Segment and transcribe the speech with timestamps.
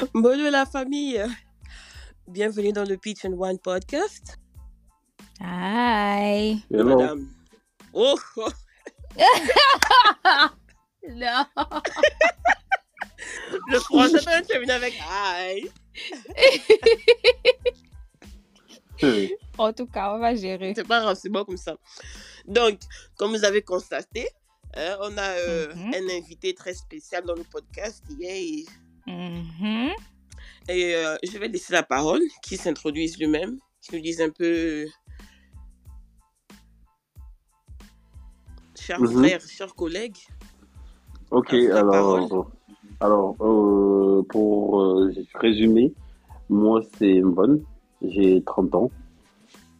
[0.14, 1.22] Bonjour la famille.
[2.28, 4.38] Bienvenue dans le Peach and Wine podcast.
[5.40, 6.62] Hi.
[6.70, 6.96] Hello.
[6.98, 7.28] Madame.
[7.92, 8.48] Oh, oh.
[11.08, 11.44] Non.
[13.68, 15.70] le français peut terminer avec aïe.
[19.02, 19.26] Euh,
[19.56, 20.74] En tout cas, on va gérer.
[20.76, 21.74] C'est pas grave, c'est bon comme ça.
[22.46, 22.78] Donc,
[23.16, 24.28] comme vous avez constaté,
[24.76, 25.94] hein, on a euh, Mhm.
[25.94, 28.04] un invité très spécial dans le podcast.
[28.18, 28.66] Yay.
[29.10, 29.90] Mhm.
[30.68, 34.86] Et euh, je vais laisser la parole, qui s'introduise lui-même, qui nous dise un peu.
[38.78, 39.08] Chers Mhm.
[39.18, 40.18] frères, chers collègues.
[41.30, 42.44] Ok, alors,
[43.00, 45.92] alors euh, pour euh, résumer,
[46.48, 47.62] moi c'est Mvon,
[48.02, 48.90] j'ai 30 ans,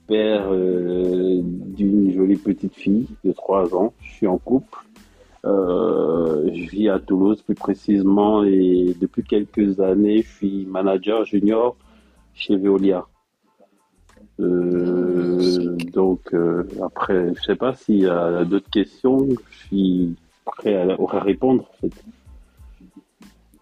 [0.06, 4.78] père d'une jolie petite fille de 3 ans, je suis en couple,
[5.46, 11.76] Euh, je vis à Toulouse plus précisément et depuis quelques années je suis manager junior
[12.34, 13.06] chez Veolia.
[14.38, 20.76] Euh, donc euh, après, je sais pas s'il y a d'autres questions, je suis prêt
[20.76, 22.04] à, à répondre en fait.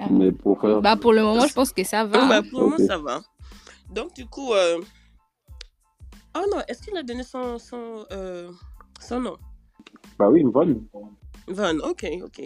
[0.01, 0.07] Ah.
[0.11, 2.29] Mais pour faire Bah, pour le moment, je pense que ça va.
[2.29, 3.21] Bah, pour le moment, ça va.
[3.93, 4.53] Donc, du coup.
[4.53, 4.79] euh,
[6.37, 8.51] Oh non, est-ce qu'il a donné son, son, euh,
[9.01, 9.37] son nom?
[10.19, 10.85] Bah oui, Mvon.
[11.49, 12.43] Van, ok, ok.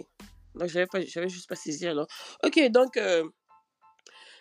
[0.55, 2.07] Donc, j'avais pas, j'avais juste pas saisi alors.
[2.43, 3.27] Ok, donc, euh,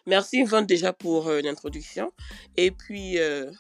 [0.07, 2.13] merci Van déjà pour euh, l'introduction.
[2.57, 3.51] Et puis, euh,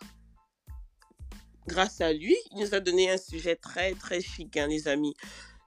[1.67, 5.15] grâce à lui, il nous a donné un sujet très, très chic, hein, les amis.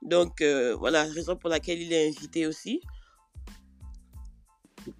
[0.01, 2.81] Donc, euh, voilà, raison pour laquelle il est invité aussi.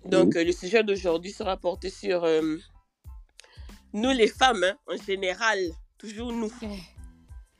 [0.05, 2.57] Donc, euh, le sujet d'aujourd'hui sera porté sur euh,
[3.93, 5.59] nous, les femmes, hein, en général,
[5.97, 6.51] toujours nous.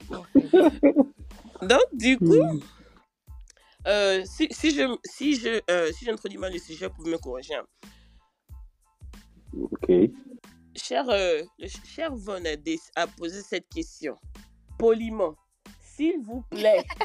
[1.62, 2.60] Donc, du coup, Mm.
[3.88, 7.18] euh, si, si je si je euh, si j'introduis mal le sujet, vous pouvez me
[7.18, 7.56] corriger.
[7.56, 7.66] hein.
[9.60, 9.90] Ok.
[10.76, 12.44] Cher euh, le cher Von
[12.96, 14.18] a, posé cette question
[14.78, 15.36] poliment,
[15.82, 16.84] s'il vous plaît.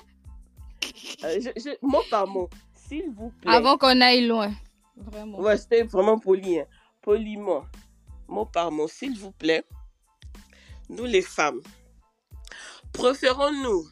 [1.22, 3.53] Euh, je, je- mot par mot, s'il vous plaît.
[3.55, 4.53] Avant qu'on aille loin.
[4.97, 5.39] Vraiment.
[5.39, 6.59] Ouais, c'était vraiment poli.
[6.60, 6.66] hein.
[7.03, 7.65] Poliment,
[8.27, 9.62] mot par mot, s'il vous plaît.
[10.89, 11.60] Nous, les femmes,
[12.93, 13.87] préférons-nous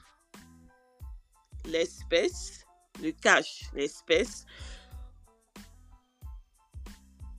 [1.69, 2.65] l'espèce,
[3.01, 4.45] le cash, l'espèce,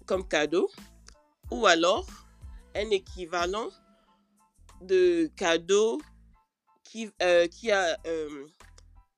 [0.05, 0.69] comme cadeau,
[1.51, 2.05] ou alors
[2.75, 3.69] un équivalent
[4.81, 5.99] de cadeau
[6.83, 7.97] qui, euh, qui a...
[8.07, 8.47] euh,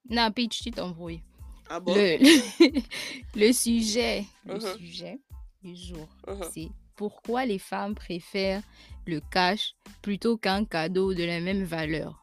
[0.10, 1.24] Non, Peach, tu t'embrouilles.
[1.70, 1.94] ah bon?
[1.94, 2.18] Le,
[3.36, 4.78] le sujet, le Mhm.
[4.78, 5.20] sujet
[5.62, 6.50] du jour, Mhm.
[6.52, 8.64] c'est pourquoi les femmes préfèrent
[9.06, 12.18] le cash plutôt qu'un cadeau de la même valeur?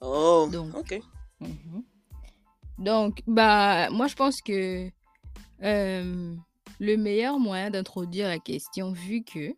[0.00, 1.00] Oh, Donc, ok.
[1.40, 1.84] Mhm.
[2.78, 4.88] Donc, bah, moi, je pense que
[5.62, 6.34] euh,
[6.78, 9.54] le meilleur moyen d'introduire la question, vu que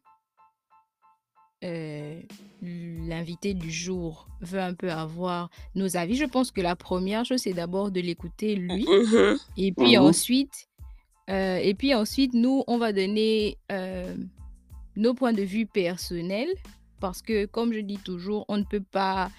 [1.63, 2.23] euh,
[2.63, 7.43] l'invité du jour veut un peu avoir nos avis, je pense que la première chose,
[7.43, 8.87] c'est d'abord de l'écouter lui.
[8.89, 9.37] Mhm.
[9.59, 10.05] Et puis Mhm.
[10.05, 10.69] ensuite,
[11.29, 13.59] euh, et puis ensuite, nous, on va donner
[14.97, 16.51] nos points de vue personnels
[17.01, 19.31] parce que, comme je dis toujours, on ne peut pas,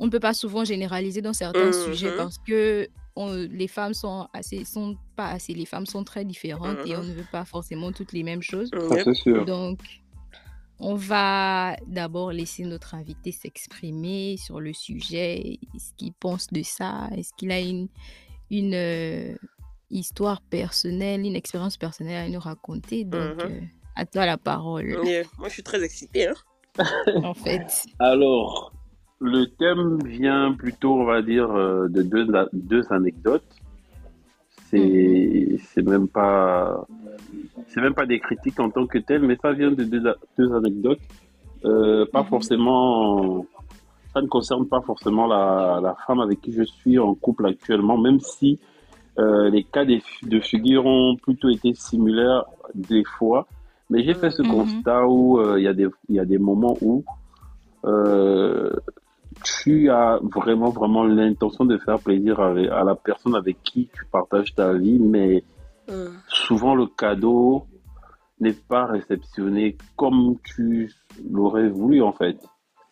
[0.00, 4.26] on ne peut pas souvent généraliser dans certains sujets parce que on- les femmes sont
[4.32, 7.92] assez, sont pas assez, les femmes sont très différentes et on ne veut pas forcément
[7.92, 8.70] toutes les mêmes choses.
[9.14, 9.44] Sûr.
[9.44, 9.80] Donc,
[10.78, 17.08] on va d'abord laisser notre invité s'exprimer sur le sujet, ce qu'il pense de ça,
[17.16, 17.88] est-ce qu'il a une,
[18.50, 19.34] une euh,
[19.90, 23.04] histoire personnelle, une expérience personnelle à nous raconter?
[23.04, 23.60] Donc, euh,
[23.96, 25.24] à toi la parole, Yeah.
[25.36, 26.28] Moi, je suis très excitée.
[26.28, 26.34] Hein?
[27.22, 27.66] en fait.
[27.98, 28.72] Alors,
[29.20, 33.44] le thème vient plutôt, on va dire, euh, de deux, deux anecdotes.
[34.70, 36.86] C'est c'est même pas
[37.68, 40.02] c'est même pas des critiques en tant que telles, mais ça vient de deux,
[40.38, 41.00] deux anecdotes.
[41.64, 42.28] Euh, pas Mhm.
[42.28, 43.46] forcément,
[44.14, 47.98] ça ne concerne pas forcément la, la femme avec qui je suis en couple actuellement,
[47.98, 48.58] même si
[49.18, 52.44] euh, les cas des- de figure ont plutôt été similaires
[52.74, 53.46] des fois.
[53.90, 54.48] Mais j'ai fait ce Mhm.
[54.50, 57.04] constat où euh, il y, a des- il y a des moments où
[57.84, 58.70] euh,
[59.44, 64.54] tu as vraiment, vraiment l'intention de faire plaisir à la personne avec qui tu partages
[64.54, 65.42] ta vie, mais
[65.88, 66.14] Mm.
[66.28, 67.64] souvent le cadeau
[68.38, 70.92] n'est pas réceptionné comme tu
[71.30, 72.38] l'aurais voulu en fait.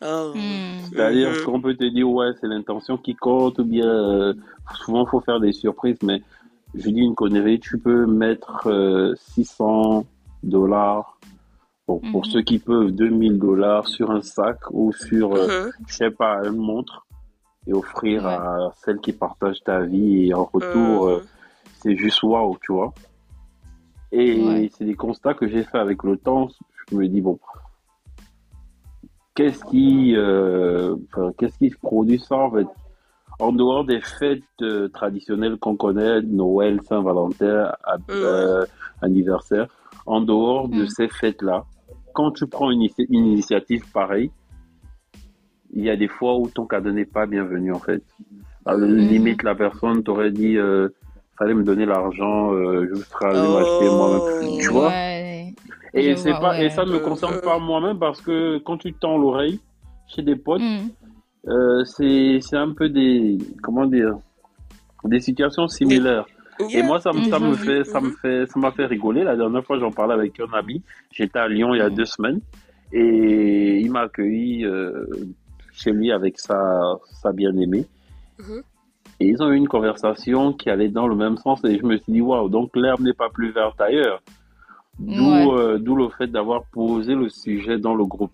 [0.03, 0.33] Oh.
[0.35, 0.81] Hmm.
[0.91, 1.45] C'est-à-dire Mhm.
[1.45, 4.35] qu'on peut te dire ouais c'est l'intention qui compte ou bien euh,
[4.85, 6.23] souvent faut faire des surprises mais
[6.75, 10.05] je dis une connerie tu peux mettre euh, 600
[10.43, 11.19] dollars
[11.89, 12.33] pour, pour Mhm.
[12.33, 15.71] ceux qui peuvent 2000 dollars sur un sac ou sur euh, Mhm.
[15.87, 17.07] je sais pas une montre
[17.67, 18.31] et offrir Ouais.
[18.31, 21.13] à celle qui partage ta vie et en retour Mhm.
[21.15, 21.23] euh,
[21.81, 22.93] c'est juste waouh tu vois
[24.13, 24.71] Et Ouais.
[24.75, 26.49] c'est des constats que j'ai fait avec le temps.
[26.91, 27.39] Je me dis, bon,
[29.35, 30.95] qu'est-ce qui, euh,
[31.37, 32.67] qu'est-ce qui produit ça en fait?
[33.39, 37.73] En dehors des fêtes euh, traditionnelles qu'on connaît, Noël, Saint-Valentin,
[38.11, 38.65] euh,
[39.01, 39.69] anniversaire,
[40.07, 40.89] en dehors de Mm.
[40.89, 41.65] ces fêtes-là,
[42.19, 44.33] quand tu prends une, initiative pareille,
[45.73, 48.03] il y a des fois où ton cadeau n'est pas bienvenu en fait.
[48.67, 48.97] À la Mm.
[49.13, 50.89] limite, la personne t'aurait dit, euh,
[51.39, 54.23] fallait me donner l'argent, euh, je serais allé m'acheter moi-même.
[54.59, 55.55] Tu vois Ouais.
[55.95, 59.17] Et c'est pas et ça ne me concerne pas moi-même parce que quand tu tends
[59.17, 59.61] l'oreille
[60.09, 60.89] chez des potes, Mm.
[61.53, 64.15] euh, c'est c'est un peu des comment dire
[65.05, 66.27] des situations similaires.
[66.75, 67.57] Et moi ça ça me Mhm.
[67.57, 69.23] fait ça me fait ça m'a fait rigoler.
[69.25, 70.83] La dernière fois j'en parlais avec un ami.
[71.13, 71.95] J'étais à Lyon il y a Mhm.
[71.95, 72.41] deux semaines
[72.93, 75.05] et il m'a accueilli euh,
[75.73, 77.87] chez lui avec sa sa bien-aimée.
[78.39, 78.63] Mhm.
[79.21, 81.97] Et ils ont eu une conversation qui allait dans le même sens et je me
[81.97, 84.21] suis dit waouh donc l'herbe n'est pas plus verte ailleurs.
[84.99, 85.47] D'où Ouais.
[85.53, 88.33] euh, le fait d'avoir posé le sujet dans le groupe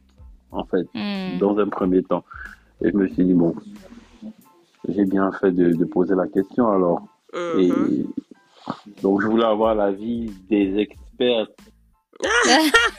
[0.50, 1.38] en fait Mm.
[1.38, 2.24] dans un premier temps.
[2.82, 3.54] Et je me suis dit bon
[4.88, 7.06] j'ai bien fait de, de poser la question alors.
[7.34, 8.12] Et Mhm.
[9.02, 11.48] donc je voulais avoir l'avis des experts.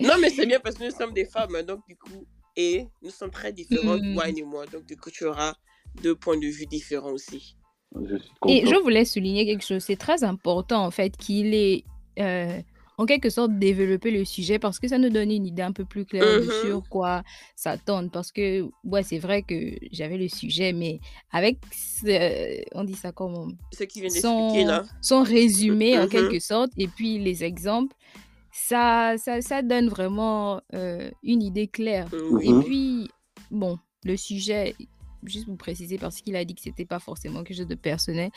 [0.00, 2.24] Non, mais c'est bien parce que nous sommes des femmes, hein, donc du coup,
[2.56, 4.16] et nous sommes très différentes, Mm.
[4.18, 4.64] Wine et moi.
[4.66, 5.54] Donc du coup, tu auras
[6.02, 7.56] deux points de vue différents aussi.
[7.94, 9.82] Je suis Et je voulais souligner quelque chose.
[9.82, 11.84] C'est très important, en fait, qu'il ait,
[12.18, 12.58] euh,
[13.00, 15.86] en quelque sorte, développé le sujet parce que ça nous donne une idée un peu
[15.86, 16.50] plus claire de Mhm.
[16.50, 17.22] sur quoi
[17.56, 18.10] s'attendre.
[18.10, 19.54] Parce que, ouais, c'est vrai que
[19.90, 21.00] j'avais le sujet, mais
[21.32, 23.48] avec, ce- on dit ça comment?
[23.72, 24.84] Ce qui vient d'expliquer là.
[25.00, 26.08] son résumé, en Mhm.
[26.10, 27.94] quelque sorte, et puis les exemples,
[28.52, 32.10] ça, ça, ça donne vraiment euh, une idée claire.
[32.42, 32.64] Et Mhm.
[32.64, 33.08] puis,
[33.50, 34.74] bon, le sujet,
[35.24, 38.30] juste pour préciser, parce qu'il a dit que c'était pas forcément quelque chose de personnel,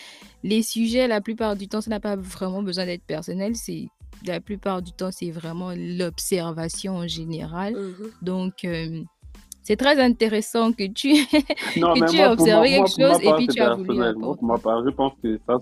[0.44, 3.56] les sujets, la plupart du temps, ça n'a pas vraiment besoin d'être personnel.
[3.56, 3.88] C'est
[4.25, 7.74] la plupart du temps, c'est vraiment l'observation en général.
[7.74, 8.10] Mhm.
[8.21, 9.01] Donc, euh,
[9.63, 11.13] c'est très intéressant que tu,
[11.77, 14.13] Non, que tu moi, observé moi- quelque moi, chose et part, puis tu as voulu.
[14.19, 15.57] Pour ma part, je pense que ça,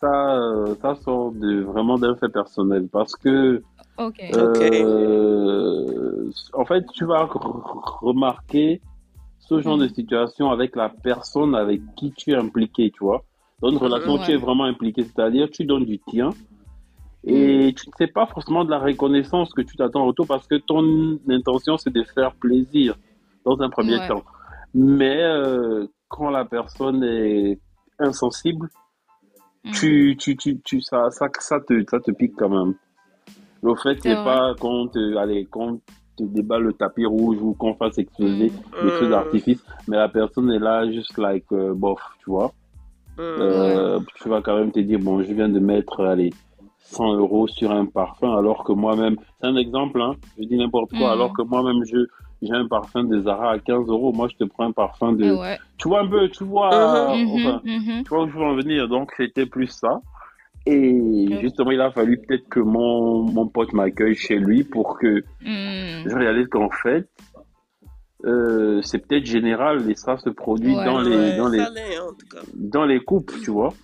[0.00, 3.62] ça, euh, ça sort de, vraiment d'un fait personnel parce que
[3.98, 4.20] Ok.
[4.32, 7.28] Euh, en fait, tu vas
[8.00, 8.80] remarquer
[9.38, 9.94] ce genre de Mhm.
[9.94, 13.22] situation avec la personne avec qui tu es impliqué, tu vois.
[13.60, 14.34] Dans une relation, tu Ouais.
[14.34, 16.30] es vraiment impliqué, c'est-à-dire tu donnes du tien
[17.24, 20.46] et tu ne sais pas forcément de la reconnaissance que tu t'attends en retour parce
[20.46, 22.96] que ton intention, c'est de faire plaisir
[23.44, 24.08] dans un premier Ouais.
[24.08, 24.24] temps.
[24.74, 27.58] Mais euh, quand la personne est
[27.98, 28.68] insensible,
[29.64, 29.72] Mhm.
[29.72, 32.74] tu, tu, tu, tu, ça, ça, ça, te, ça te pique quand même.
[33.62, 35.80] Le fait C'est n'est pas qu'on te, allez, qu'on
[36.16, 38.84] te déballe le tapis rouge ou qu'on fasse exploser Mhm.
[38.84, 39.10] des feux Mhm.
[39.10, 42.52] d'artifice, mais la personne est là juste like euh, bof, tu vois.
[43.18, 46.34] Euh, Tu vas quand même te dire, bon, je viens de mettre, allez,
[46.82, 50.90] 100 euros sur un parfum, alors que moi-même, c'est un exemple, hein, je dis n'importe
[50.90, 51.12] quoi, Mhm.
[51.12, 51.96] alors que moi-même, je,
[52.42, 55.30] j'ai un parfum de Zara à 15 euros, moi, je te prends un parfum de,
[55.30, 55.58] Ah ouais.
[55.78, 58.02] tu vois un peu, tu vois, Mhm, enfin, mhm.
[58.04, 60.00] tu vois où je veux en venir, donc c'était plus ça.
[60.66, 65.24] Et justement, il a fallu peut-être que mon, mon pote m'accueille chez lui pour que
[65.40, 66.08] Mhm.
[66.08, 67.08] je réalise qu'en fait,
[68.24, 70.84] euh, c'est peut-être général et ça se produit Ouais.
[70.84, 72.42] dans, les, Ouais, dans, les, tout cas.
[72.54, 73.74] dans les couples, tu vois.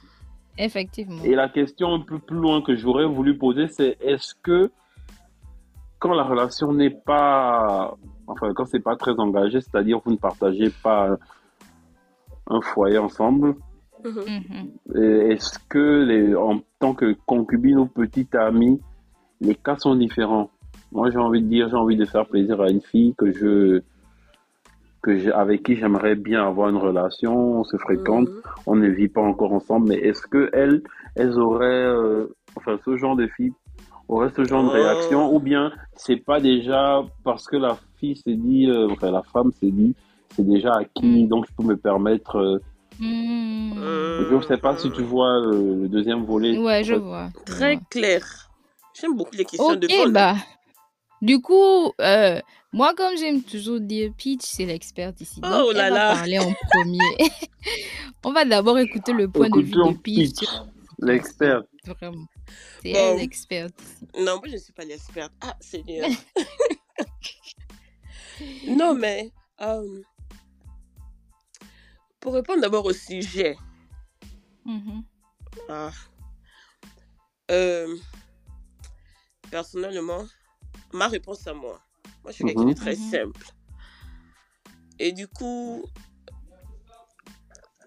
[0.58, 1.22] Effectivement.
[1.24, 4.70] Et la question un peu plus loin que j'aurais voulu poser, c'est est-ce que
[5.98, 7.96] quand la relation n'est pas,
[8.26, 11.16] enfin, quand c'est pas très engagé, c'est-à-dire vous ne partagez pas
[12.48, 13.54] un foyer ensemble,
[14.04, 14.70] Mhm.
[14.94, 15.30] Mhm.
[15.30, 18.80] Est-ce que, les, en tant que concubine ou petite amie,
[19.40, 20.50] les cas sont différents?
[20.92, 23.82] Moi, j'ai envie de dire, j'ai envie de faire plaisir à une fille que je,
[25.02, 28.42] que j'ai, avec qui j'aimerais bien avoir une relation, on se fréquente, Mhm.
[28.66, 30.82] on ne vit pas encore ensemble, mais est-ce que elles,
[31.14, 32.26] elles auraient, euh,
[32.56, 33.52] enfin, ce genre de filles
[34.08, 34.72] aurait ce genre de Oh.
[34.72, 39.22] réaction, ou bien c'est pas déjà parce que la fille s'est dit, euh, enfin, la
[39.32, 39.94] femme s'est dit,
[40.34, 41.28] c'est déjà acquis, Mm.
[41.28, 42.36] donc je peux me permettre.
[42.36, 42.58] euh,
[43.00, 43.74] Mhm.
[44.28, 46.58] je ne sais pas si tu vois euh, le deuxième volet.
[46.58, 47.28] Ouais, je vois.
[47.46, 47.82] Très vois.
[47.90, 48.22] clair.
[49.00, 50.12] J'aime beaucoup les questions de Ok, Von.
[50.12, 50.34] bah.
[51.20, 52.40] Du coup, euh,
[52.72, 55.40] moi, comme j'aime toujours dire, Peach, c'est l'experte ici.
[55.40, 56.14] Donc, Oh elle là va là.
[56.14, 57.18] parler en premier.
[58.24, 60.38] On va d'abord écouter le point de vue de Peach.
[60.40, 60.48] Peach,
[60.98, 61.62] l'expert.
[61.84, 62.26] Vraiment.
[62.82, 62.98] C'est Bon.
[62.98, 63.74] elle l'experte.
[64.16, 65.32] Non, moi, je ne suis pas l'experte.
[65.40, 66.08] Ah, Seigneur.
[68.68, 70.02] non, mais euh,
[72.20, 73.56] pour répondre d'abord au sujet,
[74.64, 75.02] Mhm.
[75.68, 75.90] ah,
[77.50, 77.96] euh,
[79.50, 80.24] personnellement,
[80.92, 81.80] ma réponse à moi,
[82.22, 82.74] moi, je suis quelqu'un de Mhm.
[82.74, 83.10] très Mhm.
[83.10, 83.46] simple.
[84.98, 85.84] Et du coup,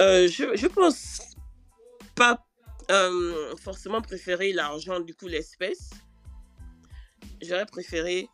[0.02, 1.22] euh, je, je pense
[2.16, 2.46] pas
[2.90, 5.92] euh, forcément préféré l'argent, du coup l'espèce.
[7.42, 8.28] J'aurais préféré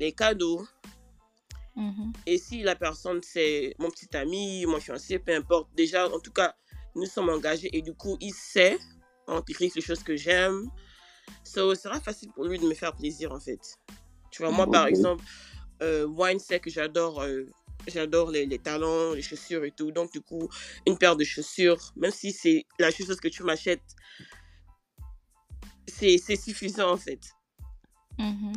[0.00, 0.66] les cadeaux.
[1.76, 2.12] Mhm.
[2.26, 6.32] Et si la personne, c'est mon petit ami, mon fiancé, peu importe, déjà, en tout
[6.32, 6.54] cas,
[6.94, 8.78] nous sommes engagés et du coup, il sait
[9.26, 9.42] en
[9.74, 10.68] les choses que j'aime.
[11.44, 13.78] Ça sera facile pour lui de me faire plaisir, en fait.
[14.30, 15.24] Tu vois, moi, par exemple,
[15.82, 17.44] euh, Wine sait que j'adore euh,
[17.86, 19.90] j'adore les, les talons, les chaussures et tout.
[19.90, 20.48] Donc, du coup,
[20.86, 23.80] une paire de chaussures, même si c'est la chose que tu m'achètes,
[25.86, 27.20] c'est c'est suffisant, en fait.
[28.18, 28.52] Mhm.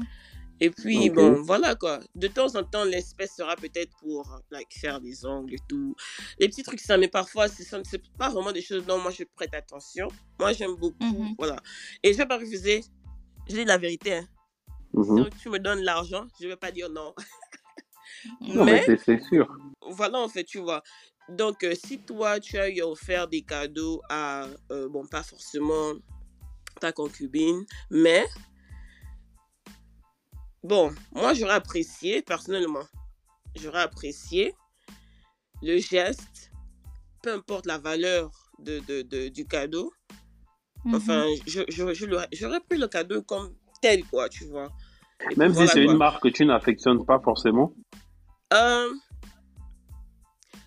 [0.61, 1.99] Et puis, bon, voilà quoi.
[2.15, 5.95] De temps en temps, l'espèce sera peut-être pour like, faire des ongles et tout.
[6.39, 9.11] Les petits trucs, ça, mais parfois, ce sont- c'est pas vraiment des choses dont moi
[9.11, 10.07] je prête attention.
[10.39, 10.95] Moi, j'aime beaucoup.
[11.03, 11.35] Mhm.
[11.37, 11.57] Voilà.
[12.03, 12.83] Et je vais pas refuser.
[13.49, 14.13] Je dis la vérité.
[14.15, 14.27] Hein.
[14.93, 15.25] Mhm.
[15.33, 17.13] Si tu me donnes l'argent, je vais pas dire non.
[18.41, 19.47] Non, mais mais, c'est- c'est sûr.
[19.91, 20.81] voilà, en fait, tu vois.
[21.29, 25.21] Donc, euh, si toi, tu as eu à offert des cadeaux à, euh, bon, pas
[25.23, 25.93] forcément
[26.79, 28.25] ta concubine, mais,
[30.65, 32.83] bon, moi, j'aurais apprécié, personnellement,
[33.55, 34.53] j'aurais apprécié
[35.61, 36.51] le geste,
[37.21, 39.91] peu importe la valeur de, de, de- du cadeau.
[40.83, 40.95] Mhm.
[40.95, 44.69] Enfin, je, je, j'aurais pris le cadeau comme tel, quoi, tu vois.
[45.31, 45.93] Et Même voilà, si c'est quoi.
[45.93, 47.73] une marque que tu n'affectionnes pas forcément.
[48.53, 48.89] Euh,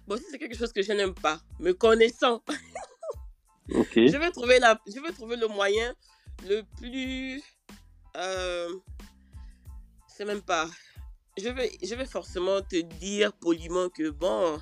[0.07, 2.43] Bon, si c'est quelque chose que je n'aime pas, me connaissant,
[3.75, 3.93] Ok.
[3.97, 5.95] je vais trouver la, je vais trouver le moyen
[6.49, 7.43] le plus,
[8.17, 8.73] euh,
[10.19, 10.67] c'est même pas,
[11.41, 14.59] je vais, je vais forcément te dire poliment que bon,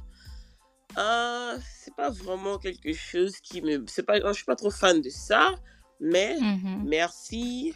[0.98, 5.00] euh, c'est pas vraiment quelque chose qui me, c'est pas, je suis pas trop fan
[5.00, 5.54] de ça,
[5.98, 6.84] mais Mhm.
[6.86, 7.72] merci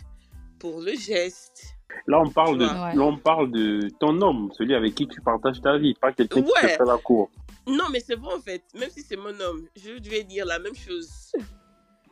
[0.58, 1.74] pour le geste.
[2.06, 2.94] Là, on parle de, Ouais.
[2.94, 6.42] là, on parle de ton homme, celui avec qui tu partages ta vie, pas quelqu'un
[6.42, 6.76] qui te Ouais.
[6.76, 7.30] fait la cour.
[7.66, 10.58] Non, mais c'est vrai en fait, même si c'est mon homme, je vais dire la
[10.58, 11.32] même chose.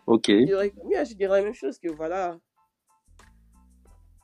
[0.06, 0.28] Ok.
[0.28, 0.72] Je dirais,
[1.04, 2.38] je dirais la même chose que voilà.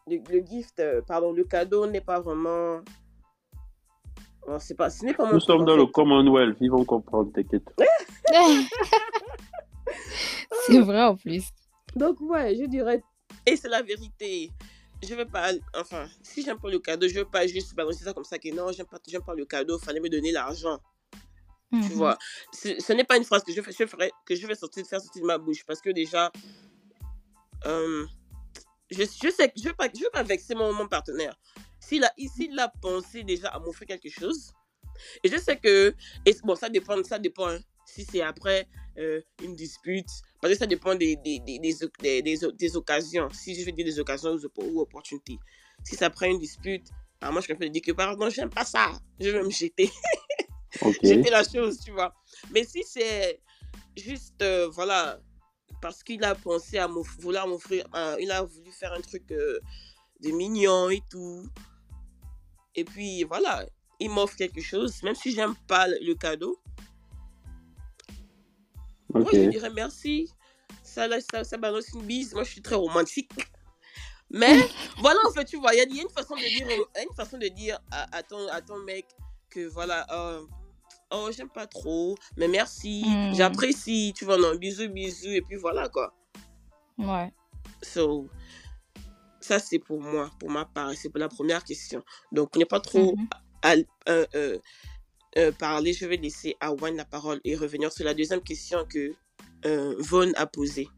[0.07, 2.81] Le, le gift, euh, pardon, le cadeau n'est pas vraiment.
[4.47, 5.87] Oh, c'est pas, ce n'est pas Nous sommes dans le.
[5.87, 7.65] Commonwealth, ils vont comprendre, t'inquiète.
[10.67, 11.45] c'est vrai en plus.
[11.97, 13.03] Donc, ouais, je dirais.
[13.47, 14.51] Et c'est la vérité.
[15.03, 15.53] Je veux pas.
[15.75, 18.55] Enfin, si j'aime pas le cadeau, je veux pas juste balancer ça comme ça que
[18.55, 20.79] non, j'aime pas, j'aime pas le cadeau, fallait me donner l'argent.
[21.71, 21.89] Tu Mhm.
[21.95, 22.19] vois.
[22.53, 25.23] Ce, ce n'est pas une phrase que je ferai, que je vais sortir, faire sortir
[25.23, 26.31] de ma bouche parce que déjà.
[27.67, 28.05] euh,
[28.91, 31.37] je, je sais que je ne veux, pas- je veux pas vexer mon, mon partenaire.
[31.81, 34.53] S'il a, s'il a pensé déjà à m'offrir quelque chose,
[35.23, 35.95] et je sais que.
[36.25, 37.49] Et bon, ça dépend, ça dépend.
[37.49, 37.59] hein.
[37.87, 38.67] Si c'est après
[38.99, 40.09] euh, une dispute,
[40.41, 41.59] parce que ça dépend des, des, des,
[42.23, 43.29] des, occasions.
[43.31, 45.39] Si je veux dire des occasions ou ou opportunités.
[45.85, 46.87] Si c'est après une dispute,
[47.21, 48.93] alors moi je préfère dire que pardon, j'aime pas ça.
[49.21, 49.91] Je vais me jeter
[51.03, 52.15] j'étais la chose, tu vois.
[52.53, 53.41] Mais si c'est
[53.97, 55.21] juste, euh, voilà,
[55.85, 59.61] parce qu'il a pensé à vouloir m'offrir, un- il a voulu faire un truc euh,
[60.21, 61.47] de mignon et tout.
[62.75, 63.67] Et puis voilà,
[64.01, 66.59] il m'offre quelque chose, même si j'aime pas le, cadeau.
[69.13, 70.31] Moi, je dirais merci.
[70.83, 72.33] Ça, ça, ça balance une bise.
[72.33, 73.31] Moi, je suis très romantique.
[74.31, 74.57] Mais
[75.01, 76.67] voilà, en fait, tu vois, il y, a- il y a une façon de dire,
[76.97, 79.05] une façon de dire à, à ton, à ton mec
[79.51, 80.47] que voilà, euh,
[81.15, 83.35] oh, j'aime pas trop, mais merci, Mm.
[83.35, 86.13] j'apprécie, tu vois, non, bisous, bisous, et puis voilà, quoi.
[86.99, 87.33] Ouais.
[87.83, 88.29] So,
[89.41, 92.03] ça, c'est pour moi, pour ma part, c'est pour la première question.
[92.33, 93.29] Donc, on n'est pas trop Mhm.
[93.63, 93.75] à,
[94.09, 94.59] euh, euh,
[95.37, 98.85] euh, parler, je vais laisser à Wayne la parole et revenir sur la deuxième question
[98.87, 99.13] que
[99.99, 100.89] Vaughn a posée.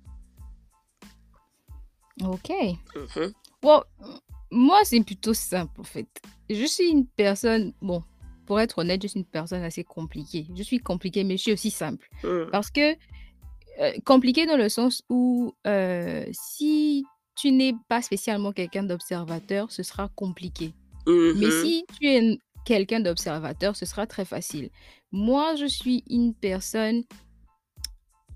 [2.25, 2.51] Ok.
[2.95, 3.33] Mhm.
[3.63, 3.83] Bon,
[4.51, 6.07] moi, c'est plutôt simple, en fait.
[6.49, 8.03] Je suis une personne, bon,
[8.47, 10.47] pour être honnête, je suis une personne assez compliquée.
[10.57, 12.09] Je suis compliquée, mais je suis aussi simple.
[12.25, 12.49] Mhm.
[12.51, 12.95] Parce que,
[13.81, 17.05] euh, compliquée dans le sens où euh, si
[17.37, 20.73] tu n'es pas spécialement quelqu'un d'observateur, ce sera compliqué.
[21.07, 21.51] Mais Mhm.
[21.51, 24.71] si tu es quelqu'un d'observateur, ce sera très facile.
[25.13, 27.05] Moi, je suis une personne,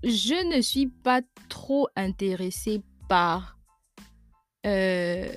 [0.03, 3.57] je ne suis pas trop intéressée par
[4.65, 5.33] euh,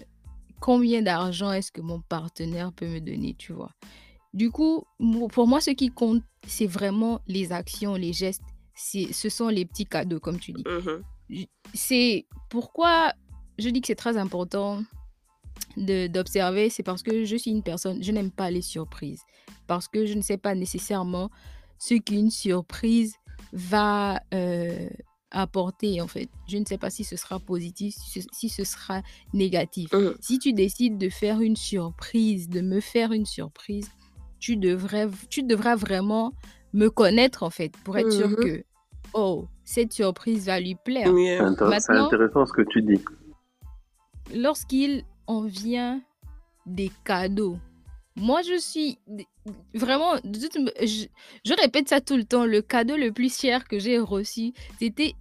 [0.61, 3.71] combien d'argent est-ce que mon partenaire peut me donner, tu vois.
[4.35, 4.85] Du coup,
[5.31, 8.43] pour moi, ce qui compte, c'est vraiment les actions, les gestes.
[8.75, 10.64] Ce sont les petits cadeaux, comme tu dis.
[10.67, 11.47] Mhm.
[11.73, 13.12] C'est pourquoi
[13.59, 14.83] je dis que c'est très important
[15.76, 19.23] de- d'observer, c'est parce que je suis une personne, je n'aime pas les surprises.
[19.69, 21.31] Parce que je ne sais pas nécessairement
[21.79, 23.14] ce qu'une surprise
[23.53, 24.88] va euh,
[25.31, 26.29] apporter, en fait.
[26.49, 27.95] Je ne sais pas si ce sera positif,
[28.33, 29.93] si ce, sera négatif.
[29.93, 30.17] Mhm.
[30.21, 33.88] Si tu décides de faire une surprise, de me faire une surprise,
[34.45, 36.33] tu devrais, tu devras vraiment
[36.75, 38.37] me connaître, en fait, pour être sûr Mhm.
[38.37, 38.65] que
[39.15, 41.11] oh, cette surprise va lui plaire.
[41.15, 41.29] Oui.
[41.29, 43.01] C'est intéressant ce que tu dis.
[44.35, 46.03] Lorsqu'il en vient
[46.67, 47.57] des cadeaux,
[48.17, 48.99] moi je suis
[49.75, 51.07] vraiment, je,
[51.45, 55.15] je répète ça tout le temps, le cadeau le plus cher que j'ai reçu, c'était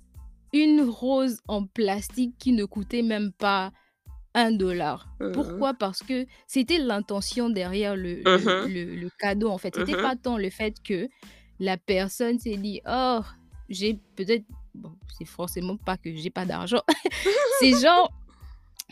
[0.54, 3.72] une rose en plastique qui ne coûtait même pas
[4.36, 5.08] un dollar.
[5.20, 5.32] Mhm.
[5.32, 5.74] Pourquoi?
[5.74, 9.76] Parce que c'était l'intention derrière le, le- le- le cadeau, en fait.
[9.76, 10.02] C'était Mhm.
[10.02, 11.08] pas tant le fait que
[11.60, 13.20] la personne s'est dit, oh,
[13.70, 14.44] j'ai peut-être...
[14.76, 16.82] Bon, c'est forcément pas que j'ai pas d'argent.
[17.60, 18.12] c'est genre...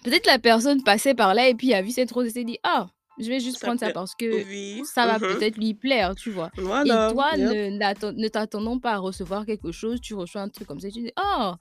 [0.04, 2.58] Peut-être la personne passait par là et puis a vu cette rose et s'est dit,
[2.64, 2.88] ah,
[3.20, 4.82] je vais juste Ça prendre ça parce que Oui.
[4.86, 6.50] ça va peut-être lui plaire, tu vois.
[6.58, 7.10] Voilà.
[7.10, 7.50] Et toi, Yep.
[7.50, 11.02] ne, ne t'attendons pas à recevoir quelque chose, tu reçois un truc comme ça, tu
[11.02, 11.54] dis, oh,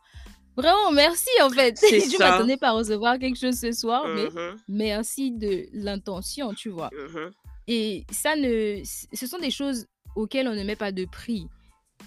[0.61, 1.77] vraiment, merci en fait.
[1.79, 2.31] C'est je ça.
[2.31, 4.29] m'attendais pas à recevoir quelque chose ce soir, mais
[4.69, 6.91] merci de l'intention, tu vois.
[6.93, 7.31] Mhm.
[7.69, 9.87] Et ça ne, ce sont des choses
[10.17, 11.47] auxquelles on ne met pas de prix.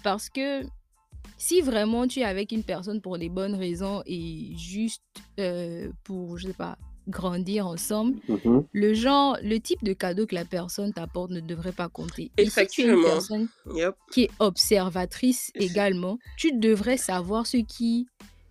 [0.02, 0.62] Parce que
[1.38, 5.02] si vraiment tu es avec une personne pour les bonnes raisons et juste
[5.40, 6.76] euh, pour, je sais pas,
[7.08, 8.64] grandir ensemble, Mhm.
[8.72, 12.30] le genre, le type de cadeau que la personne t'apporte ne devrait pas compter.
[12.38, 13.94] Et si tu es une personne Yep.
[14.10, 18.06] qui est observatrice également, tu devrais savoir ce qui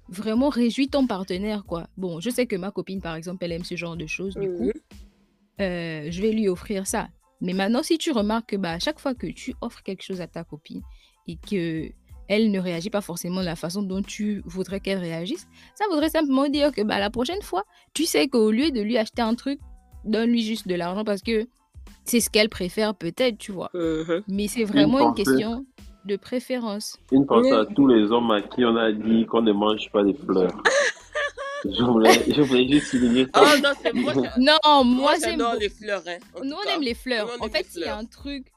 [0.10, 1.88] vraiment réjouit ton partenaire, quoi.
[1.98, 4.50] Bon, je sais que ma copine, par exemple, elle aime ce genre de choses, du
[4.50, 4.72] coup, Mhm.
[5.62, 7.08] euh, je vais lui offrir ça.
[7.42, 10.22] Mais maintenant, si tu remarques que bah, à chaque fois que tu offres quelque chose
[10.22, 10.82] à ta copine
[11.28, 11.90] et que
[12.30, 15.46] elle ne réagit pas forcément de la façon dont tu voudrais qu'elle réagisse,
[15.76, 18.98] ça voudrait simplement dire que bah, la prochaine fois, tu sais qu'au lieu de lui
[18.98, 19.60] acheter un truc,
[20.06, 21.48] donne-lui juste de l'argent parce que
[22.06, 23.70] c'est ce qu'elle préfère peut-être, tu vois.
[23.74, 24.24] Mhm.
[24.30, 25.66] Mais c'est vraiment une question
[26.06, 26.98] de préférence.
[27.12, 30.04] Une pensée à tous les hommes à qui on a dit qu'on ne mange pas
[30.04, 30.52] des fleurs.
[31.66, 33.42] Je voulais, je voulais juste souligner ça.
[33.42, 34.12] Oh non, c'est moi.
[34.14, 35.60] j'a- Non, moi, Moi, j'aime beaucoup.
[35.60, 36.04] les fleurs.
[36.06, 37.30] Hein, en Nous, on aime les fleurs.
[37.40, 38.48] Nous, en fait, les s'il y a un truc,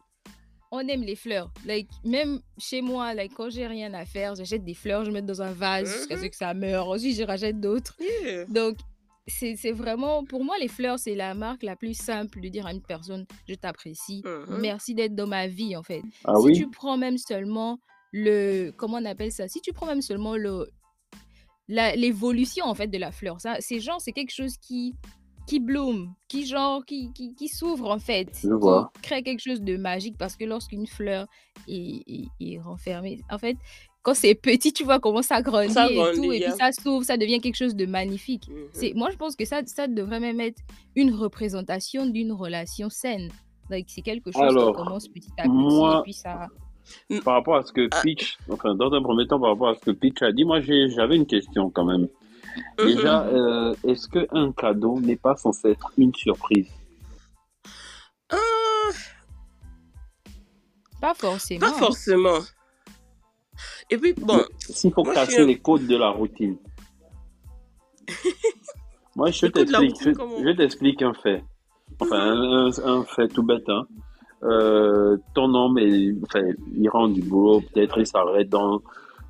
[0.73, 1.53] on aime les fleurs.
[1.65, 5.23] Like, même chez moi, like, quand j'ai rien à faire, j'achète des fleurs, je mets
[5.23, 6.23] dans un vase jusqu'à Mhm.
[6.25, 6.89] ce que ça meure.
[6.89, 7.95] Ensuite, je rachète d'autres.
[8.01, 8.45] Yeah.
[8.47, 8.77] Donc,
[9.27, 12.67] c'est c'est vraiment, pour moi, les fleurs, c'est la marque la plus simple de dire
[12.67, 14.23] à une personne, je t'apprécie.
[14.25, 14.59] Mhm.
[14.61, 16.03] Merci d'être dans ma vie, en fait.
[16.25, 16.53] Ah si oui?
[16.57, 17.79] tu prends même seulement
[18.13, 20.67] le, comment on appelle ça Si tu prends même seulement le,
[21.69, 24.95] l'évolution en fait de la fleur, ça, c'est genre, c'est quelque chose qui,
[25.47, 28.91] qui bloom, qui genre, qui, qui, qui s'ouvre en fait, Je vois.
[28.95, 31.27] qui crée quelque chose de magique parce que lorsqu'une fleur
[31.69, 33.57] est, est, est renfermée, en fait,
[34.07, 37.03] quand c'est petit, tu vois comment ça grandit Ça et tout, et puis ça s'ouvre,
[37.05, 38.49] ça devient quelque chose de magnifique.
[38.49, 38.57] Mhm.
[38.73, 40.63] C'est, moi, je pense que ça, ça devrait même être
[40.95, 43.31] une représentation d'une relation saine.
[43.69, 46.47] Donc, c'est quelque chose Alors, qui commence petit à petit moi- et puis ça.
[47.25, 48.01] Par rapport à ce que Ah.
[48.01, 50.61] Pitch, enfin, dans un premier temps, par rapport à ce que Pitch a dit, moi,
[50.61, 52.07] j'ai- j'avais une question quand même.
[52.79, 52.87] Mhm.
[52.87, 56.69] Déjà, euh, est-ce qu'un cadeau n'est pas censé être une surprise?
[58.31, 58.37] Ah,
[61.01, 61.61] Pas forcément.
[61.67, 62.39] pas forcément.
[63.91, 66.57] Et puis, bon, S'il faut casser un- les codes de la routine.
[69.17, 71.43] Moi, je t'explique, je, comment je t'explique un fait.
[72.01, 73.87] Enfin, un, fait tout bête, hein.
[74.43, 76.43] Euh, ton homme, est, enfin,
[76.77, 78.83] il rentre du boulot, peut-être il s'arrête dans,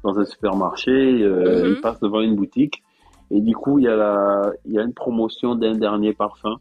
[0.02, 1.74] dans un supermarché, euh, Mhm.
[1.76, 2.82] il passe devant une boutique,
[3.30, 6.56] et du coup, il y a, la, il y a une promotion d'un dernier parfum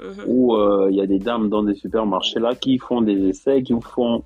[0.00, 0.24] Mhm.
[0.26, 3.62] où euh, il y a des dames dans des supermarchés là qui font des essais,
[3.62, 4.22] qui font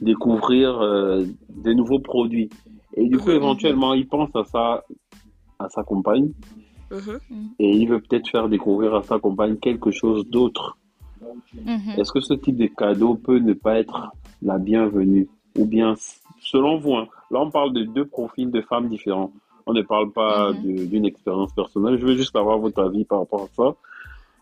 [0.00, 2.50] découvrir euh, des nouveaux produits.
[2.94, 3.36] Et du coup, Mhm.
[3.36, 4.84] éventuellement, il pense à ça,
[5.58, 6.30] à sa compagne,
[6.90, 7.18] Mhm.
[7.58, 10.76] et il veut peut-être faire découvrir à sa compagne quelque chose d'autre.
[11.64, 11.98] Mhm.
[11.98, 14.10] Est-ce que ce type de cadeau peut ne pas être
[14.42, 15.28] la bienvenue?
[15.58, 15.94] Ou bien,
[16.40, 19.32] selon vous, hein, là on parle de deux profils de femmes différents.
[19.66, 20.88] On ne parle pas Mhm.
[20.88, 21.98] d'une expérience personnelle.
[22.00, 23.74] Je veux juste avoir votre avis par rapport à ça.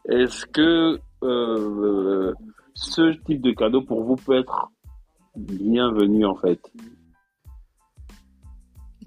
[0.09, 2.33] Est-ce que euh,
[2.75, 4.71] ce type de cadeau pour vous peut être
[5.39, 6.61] bienvenu en fait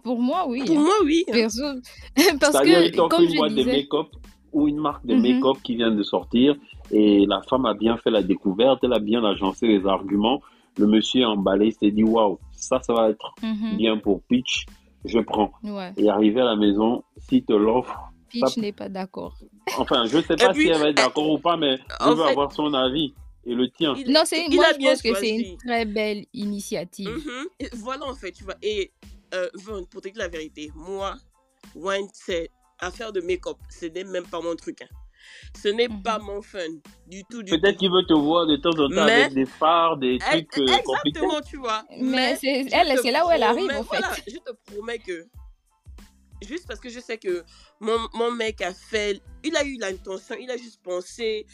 [0.03, 0.63] Pour moi, oui.
[0.65, 1.23] Pour moi, oui.
[1.31, 1.61] Perso,
[2.39, 4.07] parce que, comme une je boîte de disais, make-up
[4.51, 5.21] ou une marque de Mhm.
[5.21, 6.55] make-up qui vient de sortir
[6.91, 10.41] et la femme a bien fait la découverte, elle a bien agencé les arguments.
[10.77, 13.77] Le monsieur est emballé, il s'est dit waouh, ça, ça va être Mhm.
[13.77, 14.65] bien pour Pitch,
[15.05, 15.51] je prends.
[15.63, 17.95] ouais, Et arrivé à la maison, s'il te l'offre,
[18.31, 19.35] Peach n'est pas d'accord.
[19.77, 22.15] enfin, je sais pas puis, si elle va être d'accord ou pas, mais je en
[22.15, 23.13] veux fait- avoir son avis
[23.45, 23.93] et le tien.
[23.97, 27.10] Il- Non, c'est il moi a je bien pense que c'est une très belle initiative.
[27.10, 27.69] Mhm.
[27.73, 28.56] Voilà, en fait, tu vois.
[28.62, 28.91] Et
[29.34, 29.49] euh,
[29.89, 31.15] pour te dire la vérité, moi,
[31.75, 32.49] wine, c'est
[32.80, 33.58] affaire de make-up.
[33.69, 34.82] Ce n'est même pas mon truc.
[34.82, 34.88] hein.
[35.56, 36.01] Ce n'est Mhm.
[36.01, 36.60] pas mon fun
[37.08, 37.80] du tout, du Peut-être tout.
[37.80, 40.65] qu'il veut te voir de temps en temps Mais- avec des phares, des trucs euh,
[40.84, 41.19] compliqués.
[41.19, 41.84] Exactement, tu vois.
[41.99, 43.97] Mais c'est elle, c'est là où elle arrive en fait.
[43.99, 45.27] voilà, je te promets que
[46.41, 47.43] juste parce que je sais que
[47.80, 51.45] mon, mon mec a fait, il a eu l'intention, il a juste pensé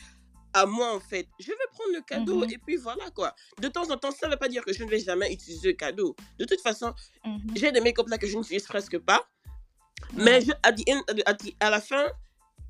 [0.59, 1.27] à moi, en fait.
[1.39, 2.51] Je vais prendre le cadeau Mhm.
[2.51, 3.33] et puis voilà, quoi.
[3.61, 5.69] De temps en temps, ça ne veut pas dire que je ne vais jamais utiliser
[5.69, 6.15] le cadeau.
[6.39, 6.93] De toute façon,
[7.25, 7.39] Mhm.
[7.55, 9.27] j'ai des make-up là que je n'utilise presque pas.
[10.13, 12.05] Mais je, à, the end- à the- à la fin,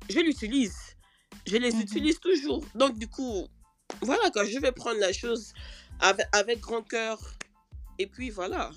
[0.08, 0.76] je l'utilise.
[1.46, 1.80] Je les Mhm.
[1.82, 2.64] utilise toujours.
[2.74, 3.46] Donc, du coup,
[4.02, 4.44] voilà, quoi.
[4.44, 5.52] Je vais prendre la chose
[6.00, 7.18] avec, avec grand cœur.
[7.98, 8.70] Et puis, voilà.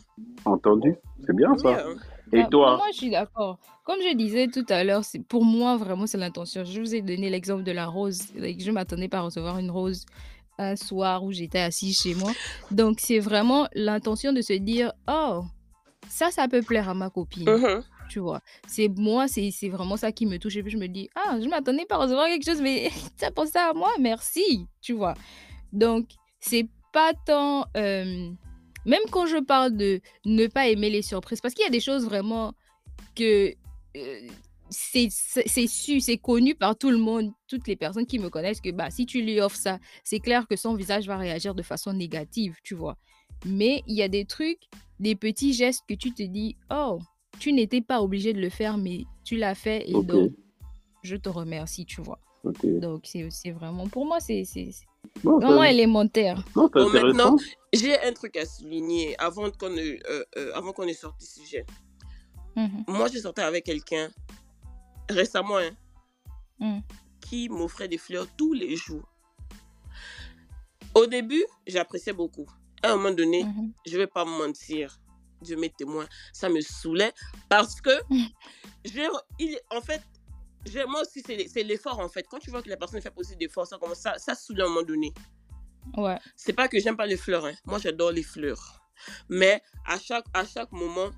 [0.45, 0.95] Entendu
[1.25, 1.69] C'est bien ça.
[1.69, 1.85] Yeah.
[2.33, 2.77] Et Bah, toi?
[2.77, 3.59] moi, je suis d'accord.
[3.83, 6.63] Comme je disais tout à l'heure, c'est pour moi vraiment c'est l'intention.
[6.63, 8.33] Je vous ai donné l'exemple de la rose.
[8.35, 10.05] Like, Je m'attendais pas à recevoir une rose
[10.57, 12.31] un soir où j'étais assise chez moi.
[12.69, 15.43] Donc c'est vraiment l'intention de se dire oh
[16.07, 17.49] ça ça peut plaire à ma copine.
[17.49, 17.83] Mhm.
[18.09, 18.41] Tu vois?
[18.67, 21.39] C'est moi c'est c'est vraiment ça qui me touche et puis je me dis ah
[21.41, 22.89] je m'attendais pas à recevoir quelque chose mais
[23.23, 25.15] as pensé à moi merci tu vois?
[25.73, 28.29] Donc c'est pas tant euh,
[28.85, 31.79] même quand je parle de ne pas aimer les surprises, parce qu'il y a des
[31.79, 32.53] choses vraiment
[33.15, 33.53] que
[33.97, 34.27] euh,
[34.69, 38.71] c'est su, c'est connu par tout le monde, toutes les personnes qui me connaissent, que
[38.71, 41.93] bah, si tu lui offres ça, c'est clair que son visage va réagir de façon
[41.93, 42.97] négative, tu vois.
[43.45, 46.99] Mais il y a des trucs, des petits gestes que tu te dis, oh,
[47.39, 50.31] tu n'étais pas obligé de le faire, mais tu l'as fait et donc
[51.03, 52.19] je te remercie, tu vois.
[52.63, 54.43] Donc c'est vraiment, pour moi, c'est
[55.23, 56.43] Non, vraiment élémentaire.
[56.55, 57.37] non, c'est Bon, maintenant, intéressant.
[57.73, 61.25] J'ai un truc à souligner avant qu'on ne, euh, euh, avant qu'on ne sorte du
[61.25, 61.65] sujet.
[62.55, 64.09] Mhm, Moi, j'ai sorti avec quelqu'un
[65.09, 65.71] récemment hein,
[66.59, 66.81] mhm,
[67.21, 69.07] qui m'offrait des fleurs tous les jours.
[70.93, 72.47] Au début, j'appréciais beaucoup.
[72.83, 73.71] À un moment donné, mhm.
[73.85, 74.99] je vais pas me mentir,
[75.41, 77.13] Dieu m'est témoin, ça me saoulait
[77.47, 77.91] parce que,
[78.85, 79.07] j'ai,
[79.39, 80.01] il, en fait,
[80.87, 82.25] moi aussi, c'est, c'est l'effort en fait.
[82.29, 84.65] Quand tu vois que la personne fait aussi d'efforts, ça commence, ça, ça saoule à
[84.65, 85.13] un moment donné.
[85.97, 86.17] Ouais.
[86.35, 87.53] C'est pas que j'aime pas les fleurs, hein.
[87.65, 88.79] moi j'adore les fleurs.
[89.29, 91.09] Mais à chaque, à chaque moment,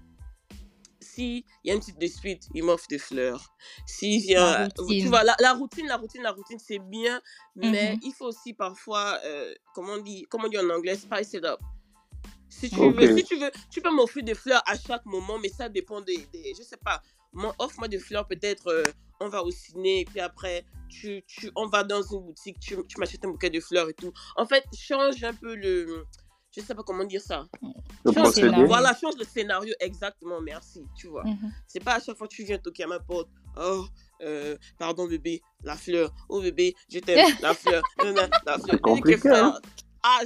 [1.02, 3.54] s'il y a une petite dispute, il m'offre des fleurs.
[4.02, 5.08] Vient, La tu routine.
[5.10, 7.22] vois, la, la routine, la routine, la routine, c'est bien,
[7.56, 8.00] mais Mhm.
[8.04, 11.44] il faut aussi parfois, euh, comment on dit, comment on dit en anglais, spice it
[11.44, 11.60] up.
[12.50, 15.50] Si tu veux, si tu veux, tu peux m'offrir des fleurs à chaque moment, mais
[15.50, 17.02] ça dépend des, des je sais pas,
[17.60, 18.84] offre-moi des fleurs peut-être, euh,
[19.20, 22.76] on va au ciné, et puis après, tu, tu, on va dans une boutique, tu,
[22.88, 24.12] tu m'achètes un bouquet de fleurs et tout.
[24.36, 26.06] En fait, change un peu le,
[26.56, 27.46] je sais pas comment dire ça.
[28.06, 28.68] Le Change- scénario.
[28.68, 31.24] Voilà, change le scénario exactement, merci, tu vois.
[31.24, 31.52] Mhm.
[31.68, 33.30] C'est pas à chaque fois que tu viens toquer à ma porte.
[33.58, 33.86] Oh,
[34.22, 36.12] euh, pardon bébé, la fleur.
[36.30, 37.84] Oh bébé, je t'aime, la fleur.
[38.04, 38.82] Non, non, la fleur.
[38.82, 39.60] compliqué, hein.
[40.06, 40.20] Ah,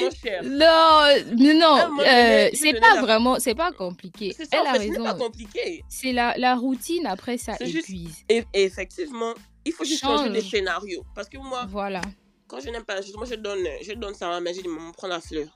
[0.00, 0.42] mon cher.
[0.44, 4.34] Non, mais non, Ah, euh, c'est pas la- vraiment, c'est pas compliqué.
[4.36, 5.04] C'est ça, Elle en a fait, raison.
[5.04, 5.82] pas compliqué.
[5.88, 8.24] C'est la, la routine, après, ça juste- épuise.
[8.28, 9.32] Et, et effectivement,
[9.64, 10.32] il faut juste changer Change.
[10.34, 11.02] les scénarios.
[11.14, 12.02] Parce que moi, Voilà.
[12.46, 14.60] quand je n'aime pas, je- moi je donne, je donne ça à ma mère, je
[14.60, 15.46] dis, maman, prends la fleur.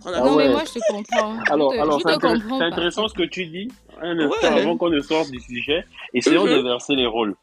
[0.00, 0.36] Prends la Ah non, fleur.
[0.38, 0.50] mais ouais.
[0.52, 1.38] moi, je te comprends.
[1.48, 3.68] Alors, alors c'est intéressant ce que tu dis.
[4.00, 4.60] Un instant, Ouais.
[4.62, 6.56] avant qu'on ne sorte du sujet, essayons Mhm.
[6.56, 7.36] de verser les rôles.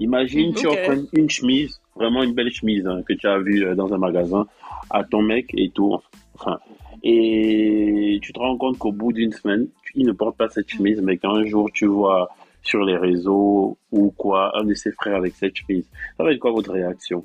[0.00, 0.72] Imagine, tu Ok.
[0.78, 3.92] offres une, une chemise, vraiment une belle chemise hein, que tu as vue euh, dans
[3.92, 4.46] un magasin
[4.90, 5.98] à ton mec et tout.
[6.34, 6.58] Enfin,
[7.02, 10.68] et tu te rends compte qu'au bout d'une semaine, tu- il ne porte pas cette
[10.68, 12.30] chemise, mais qu'un jour tu vois
[12.62, 15.84] sur les réseaux ou quoi un de ses frères avec cette chemise.
[16.16, 17.24] Ça va être quoi votre réaction?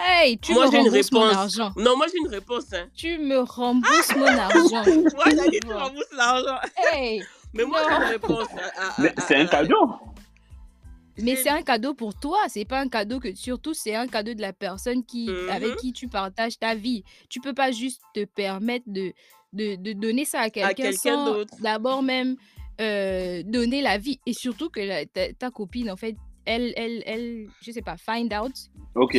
[0.00, 1.70] Hey, tu Moi, me rembourses mon argent.
[1.76, 2.72] Non, moi j'ai une réponse.
[2.72, 2.86] Hein.
[2.96, 4.84] Tu me rembourses mon argent.
[5.16, 6.58] Moi, j'ai dit, tu rembourses l'argent.
[6.92, 7.20] Hey,
[7.52, 8.46] Mais moi, j'ai une réponse.
[8.56, 9.90] à- à- Mais c'est un cadeau.
[11.22, 14.34] Mais c'est un cadeau pour toi, c'est pas un cadeau que surtout c'est un cadeau
[14.34, 17.02] de la personne qui avec qui tu partages ta vie.
[17.28, 19.12] Tu peux pas juste te permettre de
[19.54, 21.54] de, de donner ça à quelqu'un d'autre.
[21.62, 22.36] d'abord même
[22.80, 24.20] euh, donner la vie.
[24.26, 27.96] Et surtout que la- ta, ta copine en fait elle elle elle je sais pas
[27.96, 28.52] find out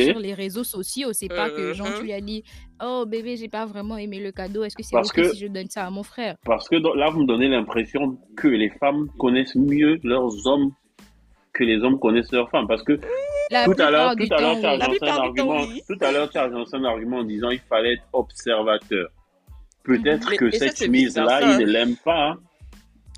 [0.04, 2.42] sur les réseaux sociaux, c'est pas que genre tu lui as dit
[2.82, 5.38] "Oh bébé, j'ai pas vraiment aimé le cadeau, est-ce que c'est Parce OK que- si
[5.38, 8.48] je donne ça à mon frère Parce que dans- là, vous me donnez l'impression que
[8.48, 10.72] les femmes connaissent mieux leurs hommes
[11.52, 12.66] que les hommes connaissent leurs femmes.
[12.68, 12.98] Parce que
[13.50, 15.62] La tout à l'heure, tout à l'heure, temps, tu as lancé un temps, argument.
[15.68, 15.82] oui.
[15.88, 19.08] Tout à l'heure, tu as lancé un argument en disant il fallait être observateur.
[19.82, 22.30] Peut-être que cette vice-versa, il ne l'aime pas.
[22.30, 22.36] hein.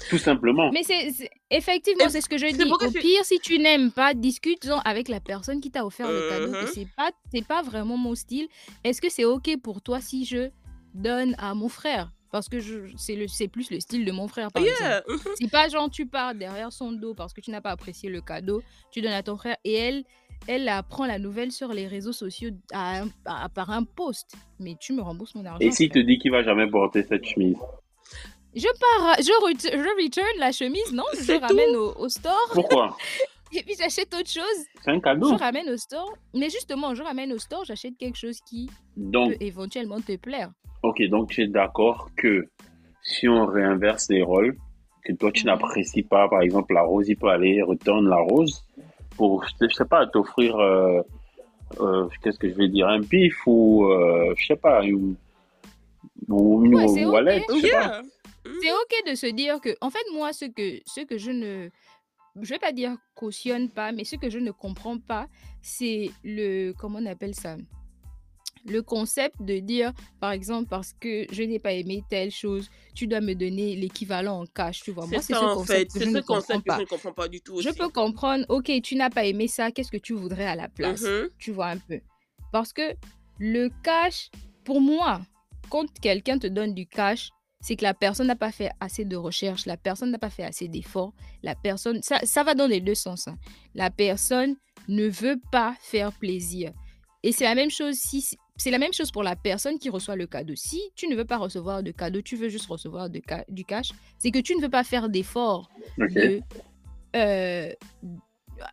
[0.08, 0.70] Tout simplement.
[0.72, 1.12] Mais c'est
[1.50, 2.62] effectivement, c'est ce que je dis.
[2.70, 6.28] Au je- pire, si tu n'aimes pas, discute-en avec la personne qui t'a offert le
[6.28, 6.66] cadeau.
[6.66, 8.48] c'est pas, c'est pas vraiment mon style.
[8.84, 10.50] Est-ce que c'est ok pour toi si je
[10.94, 12.10] donne à mon frère?
[12.32, 12.56] Parce que
[12.96, 14.82] c'est le, c'est plus le style de mon frère, par exemple.
[14.82, 15.02] Yeah.
[15.38, 18.22] C'est pas genre tu pars derrière son dos parce que tu n'as pas apprécié le
[18.22, 20.04] cadeau, tu donnes à ton frère et elle,
[20.48, 23.02] elle apprend la nouvelle sur les réseaux sociaux à
[23.54, 24.32] par un post.
[24.58, 25.58] Mais tu me rembourses mon argent.
[25.60, 27.58] Et s'il te dit qu'il va jamais porter cette chemise?
[28.54, 31.04] Je pars, je, ret- je return la chemise, non?
[31.14, 32.96] Je ramène au, au store Pourquoi?
[33.54, 34.64] Et puis j'achète autre chose.
[34.82, 35.28] C'est un cadeau.
[35.28, 36.14] Je ramène au store.
[36.34, 40.50] Mais justement, je ramène au store, j'achète quelque chose qui Donc, peut éventuellement te plaire.
[40.82, 42.46] Ok, donc tu es d'accord que
[43.02, 44.56] si on réinverse les rôles,
[45.04, 45.52] que toi tu Mhm.
[45.52, 48.64] n'apprécies pas, par exemple, la rose, il peut aller retourner la rose
[49.16, 51.00] pour, je sais pas, t'offrir euh,
[51.80, 55.16] euh, qu'est-ce que je vais dire, un pif ou, euh, je sais pas, une,
[56.28, 57.12] ou une Ouais, c'est ok.
[57.12, 57.78] wallet, je sais pas.
[57.78, 58.02] Yeah.
[58.44, 61.68] C'est ok de se dire que, en fait, moi, ce que, ce que je ne,
[62.40, 65.26] je vais pas dire cautionne pas, mais ce que je ne comprends pas,
[65.60, 67.56] c'est le, comment on appelle ça?
[68.66, 73.06] Le concept de dire, par exemple, parce que je n'ai pas aimé telle chose, tu
[73.06, 75.06] dois me donner l'équivalent en cash, tu vois.
[75.06, 75.86] Moi, c'est ça ce en fait.
[75.86, 76.76] concept que je ce ne comprends concept que pas.
[76.76, 79.72] je ne comprends pas du tout Je peux comprendre, ok, tu n'as pas aimé ça,
[79.72, 81.02] qu'est-ce que tu voudrais à la place?
[81.02, 81.28] Mhm.
[81.38, 82.00] Tu vois un peu.
[82.52, 82.94] Parce que
[83.38, 84.30] le cash,
[84.64, 85.20] pour moi,
[85.68, 89.16] quand quelqu'un te donne du cash, c'est que la personne n'a pas fait assez de
[89.16, 92.80] recherche, la personne n'a pas fait assez d'efforts, la personne, ça, ça va dans les
[92.80, 93.26] deux sens.
[93.28, 93.38] hein.
[93.74, 94.56] La personne
[94.88, 96.72] ne veut pas faire plaisir.
[97.22, 100.16] Et c'est la même chose si c'est la même chose pour la personne qui reçoit
[100.16, 100.54] le cadeau.
[100.56, 103.64] Si tu ne veux pas recevoir de cadeau, tu veux juste recevoir de ca- du
[103.64, 105.68] cash, c'est que tu ne veux pas faire d'efforts
[106.00, 106.12] Ok.
[106.12, 106.40] de,
[107.16, 107.72] euh,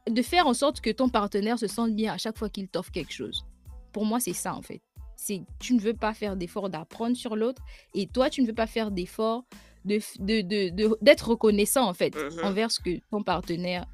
[0.09, 2.91] de faire en sorte que ton partenaire se sente bien à chaque fois qu'il t'offre
[2.91, 3.45] quelque chose.
[3.91, 4.81] Pour moi, c'est ça en fait.
[5.15, 7.61] C'est tu ne veux pas faire d'efforts d'apprendre sur l'autre
[7.95, 9.43] et toi, tu ne veux pas faire d'efforts
[9.85, 12.43] de, f- de, de- de- d'être reconnaissant en fait Mhm.
[12.43, 13.85] envers ce que ton partenaire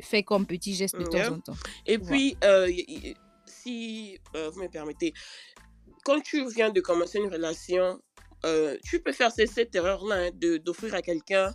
[0.00, 1.56] fait comme petit geste de temps en temps.
[1.86, 2.10] Et Voilà.
[2.16, 3.14] puis, euh, y- y-
[3.62, 5.12] si euh, vous me permettez,
[6.04, 8.00] quand tu viens de commencer une relation,
[8.44, 10.30] euh, tu peux faire cette erreur-là hein,
[10.64, 11.52] d'offrir à quelqu'un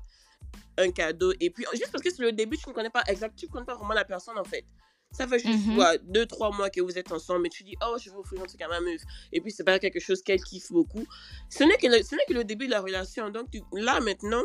[0.77, 1.33] un cadeau.
[1.39, 3.51] Et puis, juste parce que c'est le début, tu ne connais pas exact, tu ne
[3.51, 4.65] connais pas vraiment la personne en fait.
[5.11, 5.75] Ça fait juste Mhm.
[5.75, 8.41] quoi, deux, trois mois que vous êtes ensemble et tu dis, oh, je vais offrir
[8.41, 9.01] un truc à ma meuf.
[9.31, 11.05] Et puis, c'est pas quelque chose qu'elle kiffe beaucoup.
[11.49, 13.29] Ce n'est que, le- ce que le début de la relation.
[13.29, 14.43] Donc, tu- là, maintenant,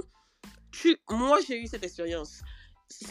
[0.71, 2.41] tu, moi, j'ai eu cette expérience.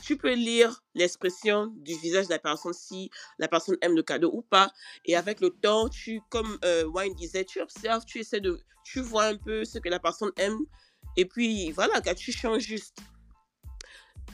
[0.03, 4.29] Tu peux lire l'expression du visage de la personne si la personne aime le cadeau
[4.33, 4.71] ou pas.
[5.05, 8.99] Et avec le temps, tu, comme euh, Wayne disait, tu observes, tu essaies de, tu
[9.01, 10.59] vois un peu ce que la personne aime.
[11.15, 12.97] Et puis voilà, quand tu changes juste,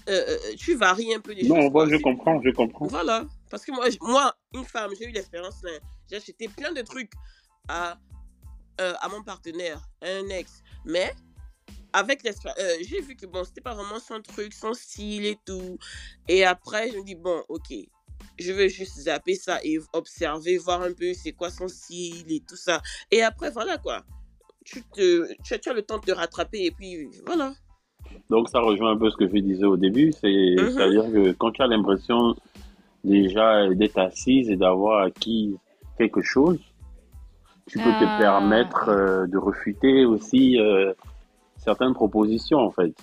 [0.09, 1.71] euh, euh, tu varies un peu les Non, choses.
[1.71, 1.89] moi, quoi.
[1.89, 2.87] je comprends, je comprends.
[2.87, 5.55] Voilà, parce que moi, moi une femme, j'ai eu l'expérience.
[6.09, 7.11] J'ai acheté plein de trucs
[7.67, 7.97] à,
[8.81, 10.61] euh, à mon partenaire, à un ex.
[10.85, 11.13] Mais
[11.95, 15.37] avec l'expérience, euh, j'ai vu que bon, c'était pas vraiment son truc, son style et
[15.45, 15.77] tout.
[16.27, 17.73] Et après, je me dis, bon, ok,
[18.37, 22.41] je vais juste zapper ça et observer, voir un peu c'est quoi son style et
[22.47, 22.81] tout ça.
[23.11, 24.03] Et après, voilà quoi.
[24.65, 27.53] Tu, te, tu, as- tu as le temps de te rattraper et puis voilà.
[28.29, 30.69] Donc, ça rejoint un peu ce que je disais au début, c'est, Mhm.
[30.71, 32.35] c'est-à-dire que quand tu as l'impression
[33.03, 35.55] déjà d'être assise et d'avoir acquis
[35.97, 36.59] quelque chose,
[37.67, 38.05] tu peux Ah.
[38.05, 40.93] te permettre euh, de refuter aussi euh,
[41.65, 42.93] certaines propositions, en fait.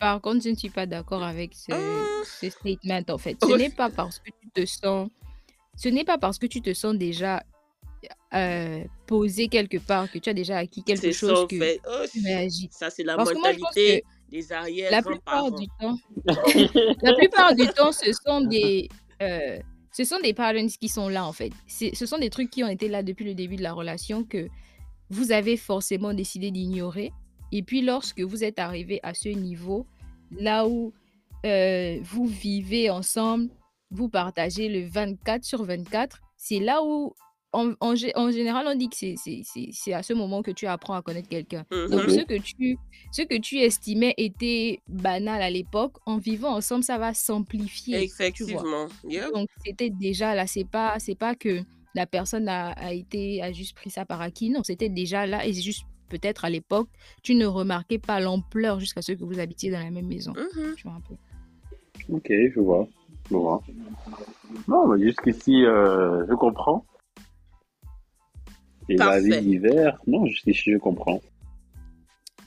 [0.00, 2.22] Par contre, je ne suis pas d'accord avec ce, Ah.
[2.24, 3.36] ce statement en fait.
[3.42, 5.10] Ce n'est pas parce que tu te sens,
[5.76, 7.42] ce n'est pas parce que tu te sens déjà
[8.32, 11.80] euh, posé quelque part que tu as déjà acquis quelque ça chose que fait.
[11.86, 12.68] Oh, tu réagis.
[12.72, 15.98] ça, c'est la Parce mentalité des arrière La plupart du temps,
[17.02, 18.88] la plupart du temps, ce sont des,
[19.20, 19.58] euh,
[19.92, 21.50] ce sont des patterns qui sont là en fait.
[21.66, 24.24] C'est- Ce sont des trucs qui ont été là depuis le début de la relation
[24.24, 24.48] que
[25.10, 27.12] vous avez forcément décidé d'ignorer.
[27.52, 29.86] Et puis lorsque vous êtes arrivé à ce niveau,
[30.30, 30.92] là où
[31.46, 33.48] euh, vous vivez ensemble,
[33.90, 37.14] vous partagez le 24 sur 24, c'est là où,
[37.52, 40.94] en, en gé- en général, on dit que c'est- à ce moment que tu apprends
[40.94, 41.64] à connaître quelqu'un.
[41.70, 42.10] Donc, Mhm.
[42.10, 42.76] ce que tu,
[43.10, 48.04] ce que tu estimais était banal à l'époque, en vivant ensemble, ça va s'amplifier.
[48.04, 48.86] Effectivement.
[49.08, 49.32] Yep.
[49.34, 50.46] Donc, c'était déjà là.
[50.46, 51.62] C'est pas, pas que
[51.96, 54.50] la personne a, a été, a juste pris ça par acquis.
[54.50, 55.44] Non, c'était déjà là.
[55.44, 56.88] Et c'est juste peut-être à l'époque,
[57.22, 60.32] tu ne remarquais pas l'ampleur jusqu'à ce que vous habitiez dans la même maison.
[60.32, 60.74] Mhm.
[60.76, 61.14] Tu vois un peu.
[62.12, 62.86] Ok, je vois.
[63.30, 63.62] Je vois.
[64.68, 66.84] Non, mais jusqu'ici, euh, je comprends.
[68.88, 71.20] Et la vie d'hiver, non, jusqu'ici, je comprends.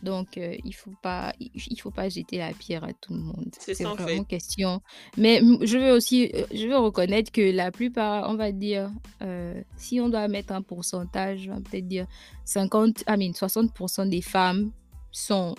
[0.04, 3.20] Donc, euh, il faut pas, il il faut pas jeter la pierre à tout le
[3.20, 3.48] monde.
[3.58, 4.04] C'est C'est ça, en fait.
[4.04, 4.82] vraiment question.
[5.18, 9.62] Mais je veux aussi, euh, je veux reconnaître que la plupart, on va dire, euh,
[9.78, 12.06] si on doit mettre un pourcentage, on va peut-être dire
[12.46, 14.72] 50, I mean, 60% des femmes
[15.12, 15.56] sont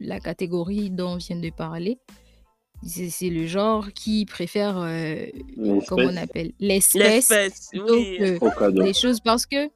[0.00, 1.98] la catégorie dont on vient de parler.
[2.86, 5.24] C'est le genre qui préfère, euh,
[5.88, 8.18] comment on L'espèce appelle, l'espèce oui.
[8.74, 9.70] les choses parce que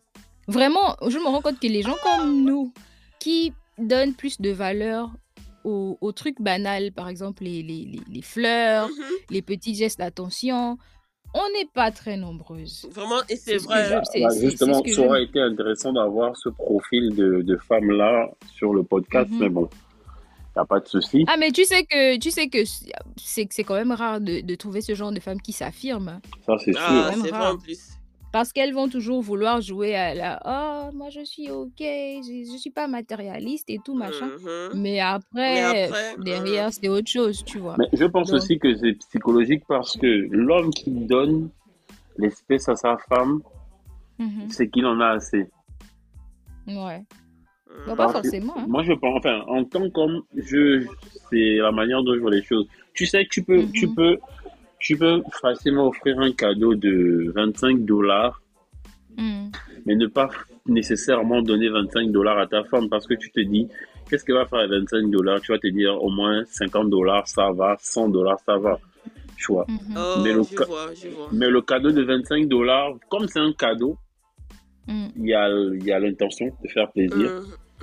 [0.48, 2.72] vraiment, je me rends compte que les gens comme nous
[3.18, 5.10] qui donnent plus de valeur
[5.64, 8.94] aux, aux trucs banals, par exemple les, les, les- les fleurs, Mhm.
[9.30, 10.78] les petits gestes d'attention,
[11.34, 12.86] on n'est pas très nombreuses.
[12.90, 13.84] Vraiment, et c'est vrai.
[13.88, 18.72] je- Bah, justement, ça aurait je- été intéressant d'avoir ce profil de, de femme-là sur
[18.72, 19.38] le podcast, Mhm.
[19.40, 21.24] mais bon, il n'y a pas de souci.
[21.28, 22.64] Ah mais tu sais que tu sais que
[23.16, 26.54] c'est c'est quand même rare de, de trouver ce genre de femmes qui s'affirment Ça,
[26.64, 26.80] c'est sûr.
[26.82, 27.54] Ah, Même c'est vrai rare.
[27.54, 27.90] en plus.
[28.32, 32.56] Parce qu'elles vont toujours vouloir jouer à la oh moi je suis ok je, je
[32.58, 34.70] suis pas matérialiste et tout machin Mhm.
[34.74, 38.36] mais Mais après, après, pff, derrière c'est autre chose tu vois Mais je pense Donc-
[38.36, 41.48] aussi que c'est psychologique parce que l'homme qui donne
[42.18, 43.40] l'espèce à sa femme,
[44.18, 44.48] Mhm.
[44.50, 45.46] c'est qu'il en a assez.
[46.66, 47.02] Ouais.
[47.86, 47.96] Bah, Mm.
[47.96, 48.54] pas forcément.
[48.58, 48.64] hein.
[48.66, 50.84] Moi, je pense, enfin, en tant qu'homme, je,
[51.30, 52.66] c'est la manière dont je vois les choses.
[52.94, 54.18] Tu sais, tu peux, tu peux,
[54.78, 58.40] tu peux facilement offrir un cadeau de 25 dollars,
[59.16, 59.50] Mhm.
[59.86, 60.28] mais ne pas
[60.66, 63.68] nécessairement donner 25 dollars à ta femme parce que tu te dis,
[64.08, 65.40] qu'est-ce qu'elle va faire avec 25 dollars?
[65.40, 68.78] Tu vas te dire, au moins 50 dollars, ça va, 100 dollars, ça va.
[69.36, 69.66] Tu vois.
[69.68, 69.78] Mhm.
[69.96, 71.28] Oh, Mais le je ca- vois, je vois.
[71.32, 73.96] Mais le cadeau de 25 dollars, comme c'est un cadeau,
[74.86, 75.08] Mhm.
[75.16, 77.32] il y a, il y a l'intention de faire plaisir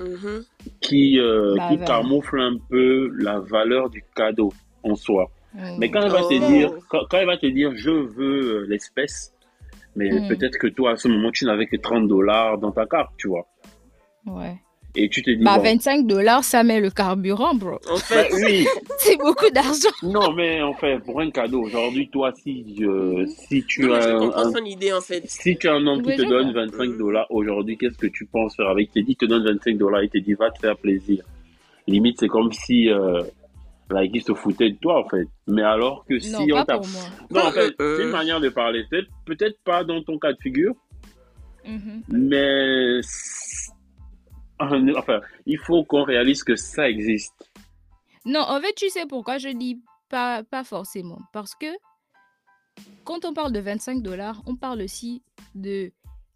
[0.00, 0.44] Mhm, mhm.
[0.80, 1.84] qui, euh, Bah, qui bah.
[1.86, 5.30] camoufle un peu la valeur du cadeau en soi.
[5.78, 6.46] Mais quand elle va te Oh.
[6.46, 9.32] dire, quand, quand elle va te dire, je veux euh, l'espèce,
[9.94, 10.28] mais Mm.
[10.28, 13.28] peut-être que toi, à ce moment, tu n'avais que 30 dollars dans ta carte, tu
[13.28, 13.46] vois.
[14.26, 14.56] Ouais.
[14.98, 17.72] Et tu te dis, Bah, bon, 25 dollars, ça met le carburant, bro.
[17.90, 18.66] En bah, fait, oui,
[18.98, 19.90] C'est beaucoup d'argent.
[20.02, 24.00] non, mais en fait, pour un cadeau, aujourd'hui, toi, si, euh, si tu non, as
[24.00, 25.22] je un, comprends un- son idée, en fait.
[25.26, 26.62] si tu as un homme qui te donne vois.
[26.64, 26.98] 25 Mm.
[26.98, 28.88] dollars aujourd'hui, qu'est-ce que tu penses faire avec?
[28.94, 31.24] Il te dit, il te donne 25 dollars, il te dit, va te faire plaisir.
[31.86, 33.22] Limite, c'est comme si, euh,
[33.90, 35.26] like, il se foutait de toi, en fait.
[35.46, 36.76] Mais alors que Non, si on t'a.
[37.30, 38.84] Non, en fait, Euh, c'est une manière de parler.
[38.90, 40.74] Peut-être, peut-être pas dans ton cas de figure,
[41.64, 42.02] Mhm.
[42.08, 43.00] mais
[44.58, 47.34] enfin, il faut qu'on réalise que ça existe.
[48.24, 51.18] Non, en fait, tu sais pourquoi je dis pas, pas forcément.
[51.32, 51.66] Parce que
[53.04, 55.22] quand on parle de 25 dollars, on parle aussi
[55.54, 55.92] de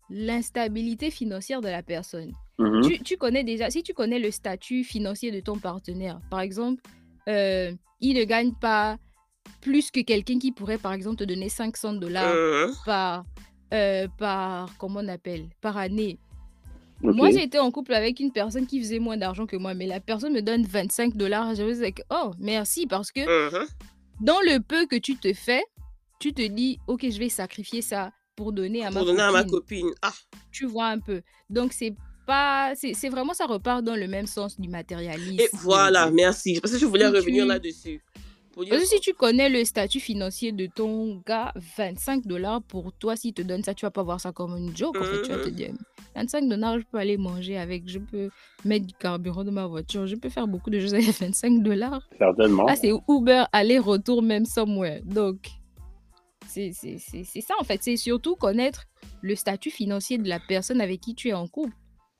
[0.08, 2.32] l'instabilité financière de la personne.
[2.58, 2.82] Mhm.
[2.82, 6.82] Tu, tu connais déjà, si tu connais le statut financier de ton partenaire, par exemple,
[7.30, 8.96] euh, il ne gagne pas
[9.60, 12.74] plus que quelqu'un qui pourrait, par exemple, te donner 500 dollars Mhm.
[12.84, 13.24] par,
[13.74, 16.18] euh, par, comment on appelle, par année.
[17.02, 17.14] Ok.
[17.14, 19.86] Moi, j'ai été en couple avec une personne qui faisait moins d'argent que moi, mais
[19.86, 21.54] la personne me donne 25 dollars.
[21.54, 23.66] Je me dis, que, oh, merci, parce que Mhm.
[24.20, 25.62] dans le peu que tu te fais,
[26.18, 29.30] tu te dis, ok, je vais sacrifier ça pour donner à ma Pour donner à
[29.32, 29.82] ma copine.
[29.82, 29.94] copine.
[30.02, 30.12] Ah,
[30.52, 31.22] Tu vois un peu.
[31.48, 31.94] Donc, c'est
[32.30, 32.72] pas.
[32.76, 35.40] C'est vraiment, ça repart dans le même sens du matérialisme.
[35.40, 36.58] et voilà, merci.
[36.60, 38.00] Parce que je voulais Si revenir tu- là-dessus.
[38.52, 42.60] Pour dire Parce que si tu connais le statut financier de ton gars, 25 dollars
[42.62, 44.96] pour toi, s'il te donne ça, tu vas pas voir ça comme une joke.
[45.00, 45.54] En fait, tu vas te Mhm.
[45.54, 45.72] dire
[46.16, 48.28] 25 dollars, je peux aller manger avec, je peux
[48.64, 52.02] mettre du carburant dans ma voiture, je peux faire beaucoup de choses avec 25 dollars.
[52.18, 52.66] Certainement.
[52.68, 55.00] Ah, c'est Uber aller-retour même somewhere.
[55.04, 55.36] Donc,
[56.48, 57.78] c'est c'est- c'est- c'est ça en fait.
[57.82, 58.82] C'est surtout connaître
[59.22, 61.74] le statut financier de la personne avec qui tu es en couple.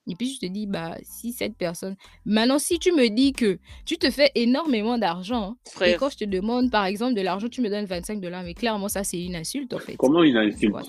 [0.07, 1.95] Et puis, je te dis, bah, si cette personne.
[2.25, 5.99] Maintenant, si tu me dis que tu te fais énormément d'argent, et frère.
[6.01, 8.89] quand je te demande, par exemple, de l'argent, tu me donnes 25 dollars, mais clairement,
[8.89, 9.97] ça, c'est une insulte en fait.
[9.97, 10.73] Comment une insulte?
[10.73, 10.83] Pour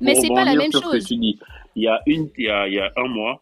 [0.00, 1.06] Mais c'est pas la même que chose.
[1.06, 1.38] tu dis,
[1.76, 3.40] il y a une, il y a, il y a un mois,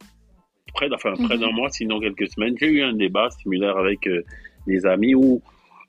[0.75, 1.41] près, d'- enfin, près Mhm.
[1.41, 4.23] d'un mois, sinon quelques semaines, j'ai eu un débat similaire avec euh,
[4.67, 5.43] des amis où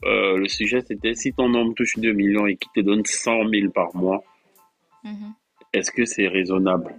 [0.06, 3.48] euh, le sujet c'était si ton homme touche 2 millions et qu'il te donne 100
[3.50, 4.24] 000 par mois,
[5.04, 5.34] Mhm.
[5.74, 6.96] est-ce que c'est raisonnable?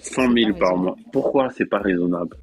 [0.00, 0.96] 100 C'est 000 pas par mois.
[1.12, 2.36] Pourquoi c'est pas raisonnable?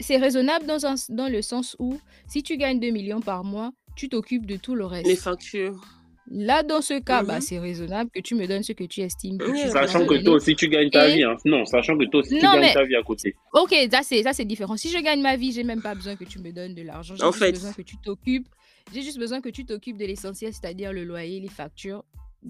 [0.00, 3.70] C'est- raisonnable dans, un- dans le sens où si tu gagnes 2 millions par mois,
[3.94, 5.06] tu t'occupes de tout le reste.
[5.06, 5.80] Les factures.
[6.28, 7.40] Là, dans ce cas, bah, Mhm.
[7.40, 10.16] c'est raisonnable que tu me donnes ce que tu estimes que Oui, tu Sachant que
[10.24, 11.22] toi aussi tu gagnes ta Et- vie.
[11.22, 11.36] Hein.
[11.44, 13.36] Non, sachant que toi aussi tu Non, gagnes mais- ta vie à côté.
[13.52, 14.76] Ok, ça c'est ça c'est différent.
[14.76, 17.14] Si je gagne ma vie, j'ai même pas besoin que tu me donnes de l'argent.
[17.16, 17.52] J'ai juste fait.
[17.52, 18.48] besoin que tu t'occupes.
[18.92, 22.04] J'ai juste besoin que tu t'occupes de l'essentiel, c'est-à-dire le loyer, les factures,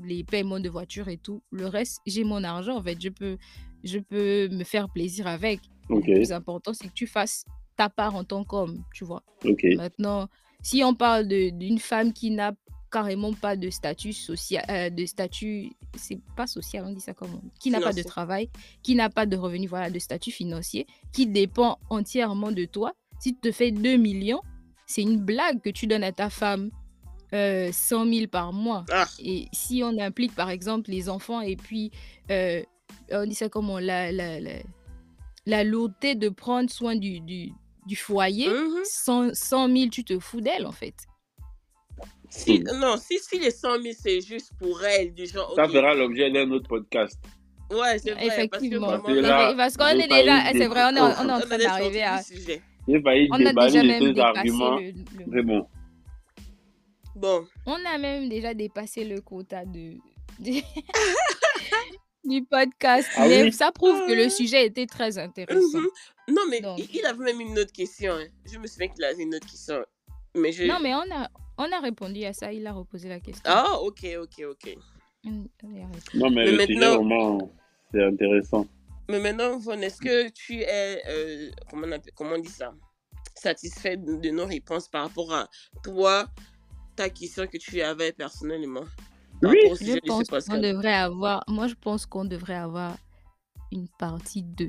[0.04, 1.42] les paiements de voiture et tout.
[1.50, 2.96] Le reste, j'ai mon argent en fait.
[2.98, 3.36] Je peux,
[3.84, 5.60] je peux me faire plaisir avec.
[5.88, 7.44] Ok, Le plus important, c'est que tu fasses
[7.76, 9.22] ta part en tant qu'homme, tu vois.
[9.44, 9.64] ok.
[9.76, 10.28] Maintenant,
[10.62, 12.52] si on parle d'une femme qui n'a
[12.90, 17.42] carrément pas de statut social, euh, de statut, c'est pas social, on dit ça comment?
[17.60, 18.48] Qui n'a pas de travail,
[18.82, 22.92] qui n'a pas de revenu, voilà, de statut financier, qui dépend entièrement de toi.
[23.20, 24.40] Si tu te fais 2 millions,
[24.86, 26.70] c'est une blague que tu donnes à ta femme
[27.34, 28.84] euh, 100 000 par mois.
[28.90, 31.90] Ah, Et si on implique par exemple les enfants et puis
[32.30, 32.62] euh,
[33.10, 34.52] on dit ça comment la, la, la,
[35.46, 37.52] la lourdeur de prendre soin du, du,
[37.86, 38.80] du foyer, mhm.
[38.84, 40.94] 100, 100 000, tu te fous d'elle en fait.
[42.28, 45.52] Si, non, si, si les 100 000, c'est juste pour elle, du genre.
[45.54, 45.72] Ça ok.
[45.72, 47.18] fera l'objet d'un autre podcast.
[47.70, 48.26] Ouais, c'est vrai.
[48.26, 48.98] Effectivement.
[49.56, 51.58] Parce qu'on j'ai est déjà, c'est vrai, on est, en- on est en on train
[51.58, 52.20] d'arriver à.
[52.88, 53.52] J'ai failli On a déjà
[53.82, 54.76] déballer même dépassé arguments.
[54.76, 55.66] le, le- Mais bon,
[57.16, 59.94] Bon, On a même déjà dépassé le quota de,
[60.38, 60.60] de-
[62.26, 63.08] du podcast.
[63.16, 63.52] Ah mais oui?
[63.52, 65.78] ça prouve que le sujet était très intéressant.
[65.78, 65.88] mhm.
[66.28, 66.78] non, mais Donc.
[66.92, 68.12] il, avait même une autre question.
[68.14, 68.26] hein.
[68.50, 69.84] Je me souviens qu'il avait une autre question.
[70.34, 70.64] Mais je.
[70.64, 72.52] Non, mais on a, on a répondu à ça.
[72.52, 73.42] Il a reposé la question.
[73.46, 74.76] Ah, ok, ok, ok.
[75.24, 77.50] Non, mais, Mais le sujet, maintenant- vraiment,
[77.92, 78.66] c'est intéressant.
[79.08, 82.74] Mais maintenant, Von, est-ce que tu es, euh, comment, on appelle- comment on dit ça,
[83.34, 85.48] satisfait de, de nos réponses par rapport à
[85.82, 86.26] toi,
[86.96, 88.84] ta question que tu avais personnellement?
[89.42, 89.48] Oui.
[89.48, 92.96] rapport au Je sujet pense qu'on devrait avoir, moi je pense qu'on devrait avoir
[93.72, 94.68] une partie 2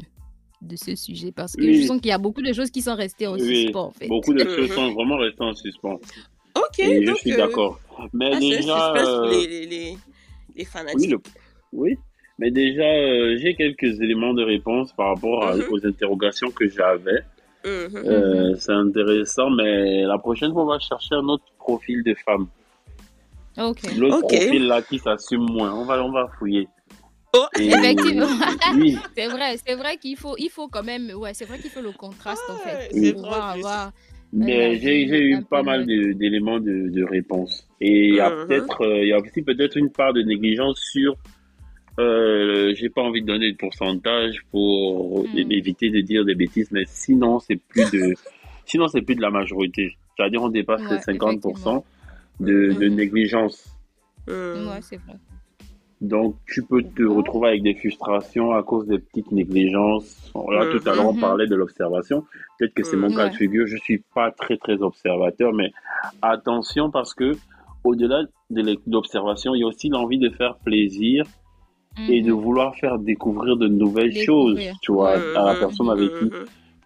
[0.61, 1.85] de ce sujet parce que je Oui.
[1.85, 4.07] sens qu'il y a beaucoup de choses qui sont restées en Oui, suspens en fait.
[4.07, 4.49] Beaucoup de Mhm.
[4.49, 5.99] choses sont vraiment restées en suspens.
[6.55, 7.17] Ok, Et je donc.
[7.19, 7.79] suis euh, d'accord.
[8.13, 9.97] Mais ah, déjà, euh, les, les, les,
[10.55, 10.99] les fanatiques.
[10.99, 11.19] oui, le-
[11.73, 11.97] oui.
[12.39, 15.63] Mais déjà, euh, j'ai quelques éléments de réponse par rapport à- Mhm.
[15.71, 17.21] aux interrogations que j'avais.
[17.65, 17.95] Mhm.
[17.95, 22.47] Euh, C'est intéressant, mais la prochaine fois, on va chercher un autre profil de femme.
[23.57, 24.27] L'autre Ok.
[24.29, 25.73] profil là qui s'assume moins.
[25.73, 26.67] On va, on va fouiller.
[27.33, 28.27] Oh, Et- Effectivement.
[28.75, 31.71] Oui, C'est vrai, c'est vrai qu'il faut, il faut quand même, ouais, c'est vrai qu'il
[31.71, 33.91] faut le contraste en fait c'est pour pouvoir avoir.
[34.33, 37.67] mais j'ai eu pas mal d'éléments de, de réponse.
[37.81, 38.47] Et il y a Mhm.
[38.47, 41.15] peut-être, euh, il y a aussi peut-être une part de négligence sur.
[41.99, 45.51] Euh, j'ai pas envie de donner de pourcentage pour Mhm.
[45.51, 48.13] éviter de dire des bêtises, mais sinon c'est plus de,
[48.65, 49.95] sinon c'est plus de la majorité.
[50.15, 51.83] C'est-à-dire on dépasse les Ouais, 50%
[52.39, 53.77] de, de négligence.
[54.27, 55.15] Ouais, c'est vrai.
[55.99, 60.31] Donc, tu peux te retrouver avec des frustrations à cause des petites négligences.
[60.35, 60.69] Là, Mhm.
[60.69, 61.19] tout à l'heure, on Mhm.
[61.19, 62.23] parlait de l'observation.
[62.59, 63.15] Peut-être que c'est mon Mhm.
[63.15, 63.65] cas de figure.
[63.65, 65.71] Je suis pas très, très observateur, mais
[66.21, 67.33] attention parce que
[67.83, 71.25] au-delà de l'observation, il y a aussi l'envie de faire plaisir
[72.07, 72.39] et de Mhm.
[72.39, 76.31] vouloir faire découvrir de nouvelles choses, tu vois, à la personne avec qui.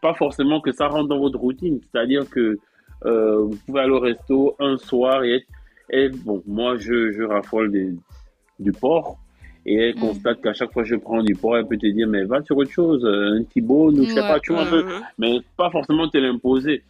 [0.02, 1.82] Pas forcément que ça rentre dans votre routine.
[1.91, 2.60] C'est-à-dire que
[3.06, 5.45] euh, vous pouvez aller au resto un soir et être,
[5.89, 7.93] et bon, moi, je, je raffole des-
[8.60, 9.18] du porc.
[9.66, 10.02] Et elle Mhm.
[10.02, 12.41] constate qu'à chaque fois que je prends du porc, elle peut te dire, mais va
[12.43, 14.84] sur autre chose, euh, un Thibaut, ou je sais Ouais, pas, tu vois un peu,
[14.84, 14.89] Mhm.
[15.20, 16.82] mais pas forcément te l'imposer.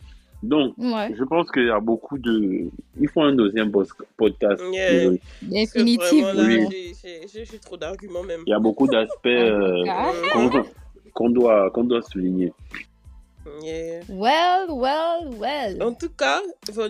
[0.41, 2.69] Donc, Ouais, je pense qu'il y a beaucoup de.
[2.99, 3.71] Il faut un deuxième
[4.17, 4.63] podcast.
[4.73, 5.09] Yeah.
[5.09, 5.19] Oui.
[5.41, 5.67] j'ai-
[7.59, 8.41] trop d'arguments même.
[8.47, 10.11] Il y a beaucoup d'aspects euh, Ah.
[10.33, 10.49] qu'on
[11.13, 12.53] qu'on doit, qu'on doit souligner.
[13.63, 14.03] Yeah.
[14.09, 15.81] Well, well, well.
[15.81, 16.41] En tout cas,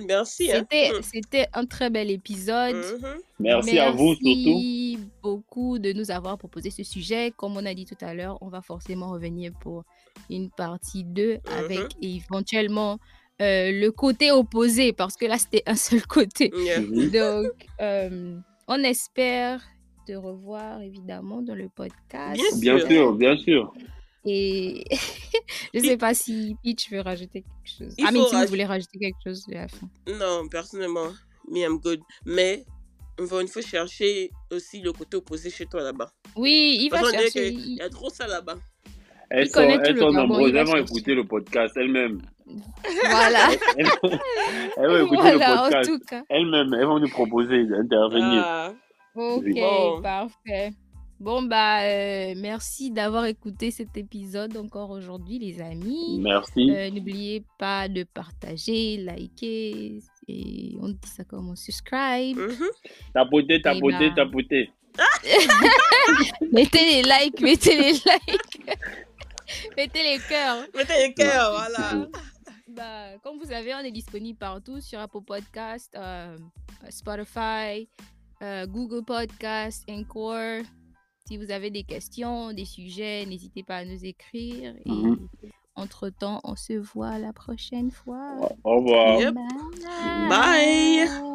[0.08, 0.52] merci.
[0.52, 0.60] hein.
[0.60, 2.76] C'était, c'était un très bel épisode.
[2.76, 3.16] Mhm.
[3.40, 4.26] Merci, à vous surtout.
[4.26, 7.32] Merci beaucoup de nous avoir proposé ce sujet.
[7.36, 9.84] Comme on a dit tout à l'heure, on va forcément revenir pour
[10.30, 13.00] une partie 2 avec éventuellement
[13.42, 16.52] euh, le côté opposé parce que là, c'était un seul côté.
[16.56, 16.82] Yeah.
[16.82, 17.10] Mhm.
[17.12, 18.38] Donc, euh,
[18.68, 19.62] on espère
[20.06, 22.42] te revoir évidemment dans le podcast.
[22.60, 23.74] Bien Bien sûr, bien sûr.
[24.26, 24.84] Et
[25.74, 27.96] je sais pas si Peach veut rajouter quelque chose.
[27.98, 29.88] Il Ah, mais si vous voulez rajouter quelque chose de la fin.
[30.08, 31.08] Non, personnellement,
[31.50, 32.02] me, I'm good.
[32.26, 32.64] Mais,
[33.20, 36.12] il faut chercher aussi le côté opposé chez toi là-bas.
[36.36, 37.52] Oui, il va chercher.
[37.54, 38.58] qu'il y a trop ça là-bas.
[39.30, 41.74] Elles Il sont, connaît tout elles le sont nombreuses, il elles vont écouter le podcast
[41.78, 42.22] elles-mêmes.
[42.46, 43.50] Voilà.
[43.78, 43.88] Elles,
[44.78, 46.74] elles vont écouter voilà, le podcast elles-mêmes.
[46.74, 48.44] Elles vont nous proposer d'intervenir.
[48.46, 48.74] Ah,
[49.16, 50.02] Ok, Bon.
[50.02, 50.72] parfait.
[51.22, 56.18] Bon, bah, euh, merci d'avoir écouté cet épisode encore aujourd'hui, les amis.
[56.20, 56.72] Merci.
[56.72, 62.38] Euh, N'oubliez pas de partager, liker, et on dit ça comment Subscribe.
[62.40, 62.68] mhm.
[63.14, 64.72] Tapoter, tapoter, ben- tapoter.
[66.52, 68.66] Mettez les likes, mettez les likes.
[69.78, 70.66] mettez les cœurs.
[70.76, 72.08] Mettez les cœurs, voilà.
[72.68, 76.36] Bah, comme vous savez, on est disponible partout sur Apple Podcast, euh,
[76.90, 77.88] Spotify,
[78.42, 80.64] euh, Google Podcast, Encore.
[81.32, 84.76] Si vous avez des questions, des sujets, n'hésitez pas à nous écrire.
[84.86, 85.30] Et Mhm.
[85.78, 88.50] entre-temps, on se voit la prochaine fois.
[88.66, 89.18] Au revoir.
[89.18, 89.36] Yep.
[90.30, 91.08] Bye.
[91.08, 91.31] Bye.